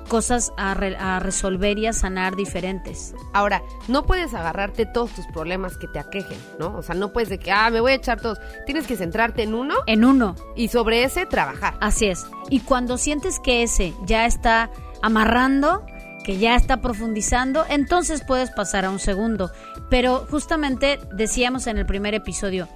cosas 0.08 0.52
a, 0.56 0.74
re- 0.74 0.96
a 0.96 1.18
resolver 1.20 1.78
y 1.78 1.86
a 1.86 1.92
sanar 1.92 2.36
diferentes. 2.36 3.14
Ahora, 3.32 3.62
no 3.88 4.04
puedes 4.06 4.34
agarrarte 4.34 4.86
todos 4.86 5.10
tus 5.12 5.26
problemas 5.26 5.76
que 5.76 5.86
te 5.88 5.98
aquejen, 5.98 6.38
¿no? 6.58 6.76
O 6.76 6.82
sea, 6.82 6.94
no 6.94 7.12
puedes 7.12 7.28
de 7.28 7.38
que, 7.38 7.50
ah, 7.52 7.70
me 7.70 7.80
voy 7.80 7.92
a 7.92 7.96
echar 7.96 8.20
todos. 8.20 8.38
Tienes 8.66 8.86
que 8.86 8.96
centrarte 8.96 9.42
en 9.42 9.54
uno 9.54 9.74
En 9.86 10.04
uno, 10.04 10.34
y 10.54 10.68
sobre 10.68 11.04
ese 11.04 11.26
trabajar. 11.26 11.74
así 11.80 12.06
es. 12.06 12.26
Y 12.50 12.60
cuando 12.60 12.96
sientes 12.98 13.38
que 13.40 13.62
ese 13.62 13.92
ya 14.04 14.26
está 14.26 14.70
amarrando, 15.02 15.84
que 16.24 16.38
ya 16.38 16.56
está 16.56 16.78
profundizando, 16.80 17.64
entonces 17.68 18.22
puedes 18.26 18.50
pasar 18.50 18.84
a 18.84 18.90
un 18.90 18.98
segundo. 18.98 19.50
Pero 19.90 20.26
justamente 20.30 20.98
decíamos 21.12 21.66
en 21.66 21.78
el 21.78 21.86
primer 21.86 22.14
episodio, 22.14 22.68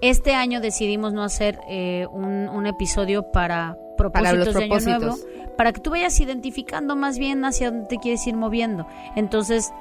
este 0.00 0.34
año 0.34 0.60
decidimos 0.60 1.12
no 1.12 1.22
hacer 1.24 1.58
eh, 1.68 2.06
un, 2.10 2.48
un 2.48 2.66
episodio 2.66 3.30
para 3.32 3.76
Para 4.12 4.32
los 4.32 4.48
propósitos 4.48 4.54
de 4.54 4.64
año 4.64 4.80
nuevo, 4.80 5.00
propósitos. 5.16 5.37
Para 5.58 5.72
que 5.72 5.80
tú 5.80 5.90
vayas 5.90 6.20
identificando 6.20 6.94
más 6.94 7.18
bien 7.18 7.44
hacia 7.44 7.72
dónde 7.72 7.88
te 7.88 7.98
quieres 7.98 8.24
ir 8.28 8.36
moviendo. 8.36 8.86
Entonces, 9.16 9.72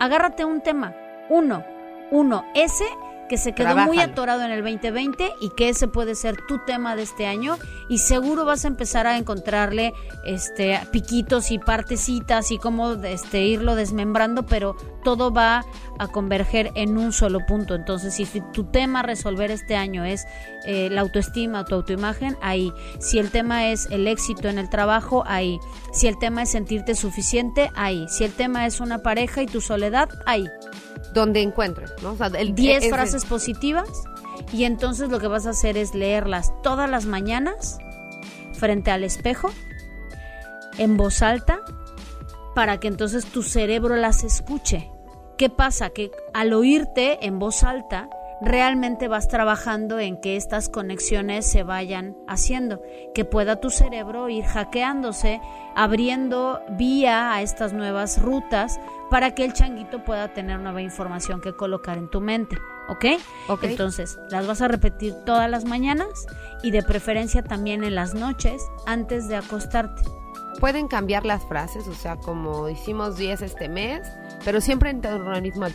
agárrate 0.00 0.46
un 0.46 0.62
tema, 0.62 0.96
uno, 1.28 1.62
uno, 2.10 2.46
ese 2.54 2.86
que 3.28 3.36
se 3.36 3.54
quedó 3.54 3.76
muy 3.76 4.00
atorado 4.00 4.42
en 4.42 4.50
el 4.50 4.62
2020 4.62 5.34
y 5.40 5.50
que 5.50 5.68
ese 5.68 5.88
puede 5.88 6.14
ser 6.14 6.36
tu 6.46 6.58
tema 6.64 6.96
de 6.96 7.02
este 7.02 7.26
año 7.26 7.56
y 7.88 7.98
seguro 7.98 8.44
vas 8.44 8.64
a 8.64 8.68
empezar 8.68 9.06
a 9.06 9.16
encontrarle 9.16 9.94
este 10.24 10.80
piquitos 10.90 11.50
y 11.50 11.58
partecitas 11.58 12.50
y 12.50 12.58
cómo 12.58 12.92
este 12.92 13.42
irlo 13.42 13.74
desmembrando, 13.74 14.46
pero 14.46 14.76
todo 15.04 15.32
va 15.32 15.64
a 15.98 16.08
converger 16.08 16.70
en 16.74 16.96
un 16.96 17.12
solo 17.12 17.40
punto. 17.46 17.74
Entonces, 17.74 18.14
si 18.14 18.26
tu 18.52 18.64
tema 18.64 19.00
a 19.00 19.02
resolver 19.02 19.50
este 19.50 19.76
año 19.76 20.04
es 20.04 20.26
eh, 20.66 20.88
la 20.90 21.00
autoestima, 21.00 21.64
tu 21.64 21.74
autoimagen, 21.74 22.36
ahí. 22.40 22.72
Si 23.00 23.18
el 23.18 23.30
tema 23.30 23.68
es 23.68 23.86
el 23.90 24.06
éxito 24.06 24.48
en 24.48 24.58
el 24.58 24.70
trabajo, 24.70 25.24
ahí. 25.26 25.58
Si 25.92 26.06
el 26.06 26.18
tema 26.18 26.42
es 26.42 26.50
sentirte 26.50 26.94
suficiente, 26.94 27.70
ahí. 27.74 28.06
Si 28.08 28.24
el 28.24 28.32
tema 28.32 28.66
es 28.66 28.80
una 28.80 28.98
pareja 28.98 29.42
y 29.42 29.46
tu 29.46 29.60
soledad, 29.60 30.08
ahí. 30.26 30.46
Donde 31.14 31.40
encuentres, 31.42 31.92
¿no? 32.02 32.12
O 32.12 32.16
sea, 32.16 32.26
el 32.28 32.54
10 32.54 32.78
ese- 32.84 32.90
frases 32.90 33.24
positivas 33.24 33.88
y 34.52 34.64
entonces 34.64 35.08
lo 35.10 35.18
que 35.20 35.26
vas 35.28 35.46
a 35.46 35.50
hacer 35.50 35.76
es 35.76 35.94
leerlas 35.94 36.52
todas 36.62 36.88
las 36.88 37.06
mañanas 37.06 37.78
frente 38.52 38.90
al 38.90 39.04
espejo 39.04 39.50
en 40.78 40.96
voz 40.96 41.22
alta 41.22 41.60
para 42.54 42.78
que 42.80 42.88
entonces 42.88 43.24
tu 43.26 43.42
cerebro 43.42 43.96
las 43.96 44.24
escuche. 44.24 44.90
¿Qué 45.36 45.48
pasa? 45.50 45.90
Que 45.90 46.10
al 46.34 46.52
oírte 46.52 47.24
en 47.26 47.38
voz 47.38 47.62
alta, 47.62 48.08
realmente 48.40 49.08
vas 49.08 49.28
trabajando 49.28 49.98
en 49.98 50.20
que 50.20 50.36
estas 50.36 50.68
conexiones 50.68 51.46
se 51.46 51.62
vayan 51.62 52.16
haciendo, 52.26 52.82
que 53.14 53.24
pueda 53.24 53.60
tu 53.60 53.70
cerebro 53.70 54.28
ir 54.28 54.44
hackeándose, 54.44 55.40
abriendo 55.74 56.60
vía 56.70 57.32
a 57.32 57.42
estas 57.42 57.72
nuevas 57.72 58.20
rutas 58.22 58.78
para 59.10 59.34
que 59.34 59.44
el 59.44 59.52
changuito 59.52 60.04
pueda 60.04 60.32
tener 60.32 60.60
nueva 60.60 60.82
información 60.82 61.40
que 61.40 61.54
colocar 61.54 61.98
en 61.98 62.08
tu 62.08 62.20
mente. 62.20 62.56
¿Ok? 62.88 63.04
Ok. 63.48 63.64
Entonces, 63.64 64.18
las 64.30 64.46
vas 64.46 64.62
a 64.62 64.68
repetir 64.68 65.14
todas 65.26 65.50
las 65.50 65.64
mañanas 65.64 66.26
y 66.62 66.70
de 66.70 66.82
preferencia 66.82 67.42
también 67.42 67.84
en 67.84 67.94
las 67.94 68.14
noches 68.14 68.62
antes 68.86 69.28
de 69.28 69.36
acostarte. 69.36 70.02
Pueden 70.58 70.88
cambiar 70.88 71.24
las 71.24 71.44
frases, 71.44 71.86
o 71.86 71.94
sea, 71.94 72.16
como 72.16 72.68
hicimos 72.68 73.16
10 73.16 73.42
este 73.42 73.68
mes, 73.68 74.08
pero 74.44 74.60
siempre 74.60 74.90
en 74.90 75.00
torno 75.00 75.32
al 75.32 75.42
mismo 75.42 75.64
al 75.64 75.74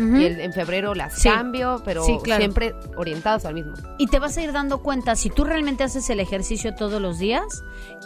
Y 0.00 0.24
el- 0.24 0.40
en 0.40 0.52
febrero 0.52 0.94
las 0.94 1.14
Sí. 1.14 1.28
cambio, 1.28 1.82
pero 1.84 2.02
Sí, 2.04 2.18
claro. 2.22 2.40
siempre 2.40 2.74
orientados 2.96 3.44
al 3.44 3.54
mismo. 3.54 3.74
Y 3.98 4.06
te 4.06 4.18
vas 4.18 4.36
a 4.38 4.42
ir 4.42 4.52
dando 4.52 4.82
cuenta, 4.82 5.14
si 5.14 5.28
tú 5.30 5.44
realmente 5.44 5.84
haces 5.84 6.08
el 6.10 6.20
ejercicio 6.20 6.74
todos 6.74 7.02
los 7.02 7.18
días, 7.18 7.44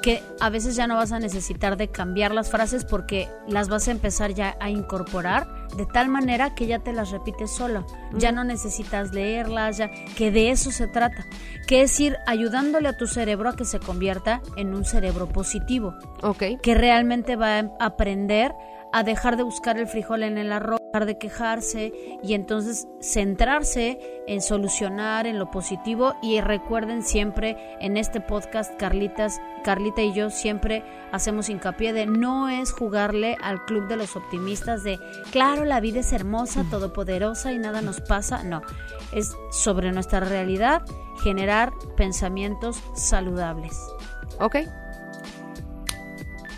que 0.02 0.22
a 0.40 0.50
veces 0.50 0.74
ya 0.76 0.86
no 0.86 0.96
vas 0.96 1.12
a 1.12 1.18
necesitar 1.20 1.76
de 1.76 1.88
cambiar 1.88 2.32
las 2.34 2.50
frases 2.50 2.84
porque 2.84 3.28
las 3.46 3.68
vas 3.68 3.86
a 3.88 3.92
empezar 3.92 4.34
ya 4.34 4.56
a 4.60 4.70
incorporar 4.70 5.46
de 5.76 5.86
tal 5.86 6.08
manera 6.08 6.54
que 6.54 6.66
ya 6.66 6.78
te 6.80 6.92
las 6.92 7.10
repites 7.10 7.50
solo. 7.50 7.86
Ya 8.12 8.32
no 8.32 8.44
necesitas 8.44 9.12
leerlas, 9.12 9.76
ya 9.78 9.90
que 10.16 10.30
de 10.30 10.50
eso 10.50 10.70
se 10.70 10.86
trata, 10.88 11.24
que 11.66 11.82
es 11.82 11.98
ir 12.00 12.16
ayudándole 12.26 12.88
a 12.88 12.96
tu 12.96 13.06
cerebro 13.06 13.48
a 13.50 13.56
que 13.56 13.64
se 13.64 13.78
convierta 13.80 14.40
en 14.56 14.74
un 14.74 14.84
cerebro 14.84 15.28
positivo 15.28 15.94
Ok. 16.22 16.42
que 16.62 16.74
realmente 16.74 17.36
va 17.36 17.58
a 17.58 17.70
aprender 17.80 18.52
a 18.94 19.02
dejar 19.02 19.36
de 19.36 19.42
buscar 19.42 19.76
el 19.76 19.88
frijol 19.88 20.22
en 20.22 20.38
el 20.38 20.52
arroz, 20.52 20.80
dejar 20.92 21.06
de 21.06 21.18
quejarse 21.18 21.92
y 22.22 22.34
entonces 22.34 22.86
centrarse 23.00 23.98
en 24.28 24.40
solucionar 24.40 25.26
en 25.26 25.40
lo 25.40 25.50
positivo 25.50 26.14
y 26.22 26.40
recuerden 26.40 27.02
siempre 27.02 27.56
en 27.80 27.96
este 27.96 28.20
podcast 28.20 28.72
Carlitas, 28.76 29.40
Carlita 29.64 30.00
y 30.00 30.12
yo 30.12 30.30
siempre 30.30 30.84
hacemos 31.10 31.48
hincapié 31.48 31.92
de 31.92 32.06
no 32.06 32.48
es 32.48 32.70
jugarle 32.70 33.36
al 33.42 33.64
club 33.64 33.88
de 33.88 33.96
los 33.96 34.14
optimistas 34.14 34.84
de 34.84 35.00
claro 35.32 35.64
la 35.64 35.80
vida 35.80 35.98
es 35.98 36.12
hermosa, 36.12 36.64
todopoderosa 36.70 37.52
y 37.52 37.58
nada 37.58 37.82
nos 37.82 38.00
pasa, 38.00 38.44
no, 38.44 38.62
es 39.12 39.36
sobre 39.50 39.90
nuestra 39.90 40.20
realidad 40.20 40.82
generar 41.24 41.72
pensamientos 41.96 42.80
saludables. 42.94 43.76
Ok. 44.38 44.58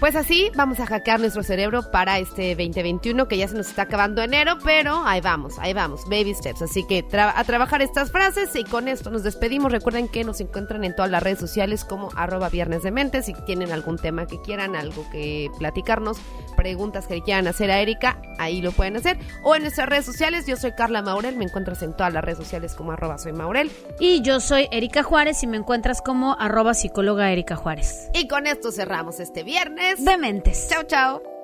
Pues 0.01 0.15
así 0.15 0.51
vamos 0.55 0.79
a 0.79 0.87
hackear 0.87 1.21
nuestro 1.21 1.43
cerebro 1.43 1.91
para 1.91 2.19
este 2.19 2.51
2021 2.55 3.29
que 3.29 3.39
ya 3.39 3.49
se 3.49 3.55
nos 3.55 3.67
está 3.69 3.83
acabando 3.83 4.23
enero, 4.23 4.59
pero 4.63 5.03
ahí 5.07 5.23
vamos, 5.23 5.55
ahí 5.59 5.73
vamos, 5.73 6.05
baby 6.05 6.35
steps. 6.35 6.61
Así 6.61 6.85
que 6.87 7.03
tra- 7.03 7.33
a 7.35 7.45
trabajar 7.45 7.81
estas 7.81 8.13
frases 8.13 8.55
y 8.55 8.65
con 8.65 8.89
esto 8.89 9.11
nos 9.11 9.23
despedimos. 9.23 9.73
Recuerden 9.73 10.07
que 10.09 10.23
nos 10.23 10.41
encuentran 10.43 10.85
en 10.85 10.95
todas 10.95 11.11
las 11.11 11.23
redes 11.23 11.39
sociales 11.39 11.83
como 11.85 12.11
arroba 12.15 12.51
viernes 12.51 12.83
de 12.83 12.91
mente. 12.91 13.23
Si 13.23 13.33
tienen 13.47 13.73
algún 13.73 13.97
tema 13.97 14.27
que 14.27 14.39
quieran, 14.43 14.77
algo 14.77 15.03
que 15.11 15.49
platicarnos, 15.59 16.19
preguntas 16.57 17.07
que 17.07 17.15
le 17.15 17.23
quieran 17.23 17.47
hacer 17.49 17.71
a 17.71 17.81
Erika, 17.81 18.21
ahí 18.39 18.61
lo 18.61 18.73
pueden 18.73 18.97
hacer. 18.97 19.19
O 19.45 19.57
en 19.57 19.63
nuestras 19.63 19.89
redes 19.89 20.05
sociales, 20.05 20.47
yo 20.47 20.57
soy 20.57 20.73
Carla 20.73 21.01
Maurel, 21.01 21.37
me 21.37 21.45
encuentras 21.45 21.83
en 21.83 21.97
todas 21.97 22.13
las 22.13 22.23
redes 22.23 22.39
sociales 22.39 22.75
como 22.75 22.93
arroba 22.93 23.17
soy 23.17 23.33
Maurel. 23.33 23.73
Y 23.99 24.21
yo 24.21 24.41
soy 24.41 24.69
Erika 24.73 25.03
Juárez 25.03 25.43
y 25.43 25.47
me 25.47 25.57
encuentras 25.57 26.03
como 26.03 26.37
arroba 26.39 26.75
psicóloga 26.75 27.33
Erika 27.33 27.57
Juárez. 27.57 28.11
Y 28.13 28.29
con 28.29 28.47
esto 28.47 28.71
cerramos 28.71 29.21
este 29.21 29.43
viernes. 29.43 29.87
Dementes. 29.99 30.69
Chao, 30.69 30.83
chao. 30.85 31.36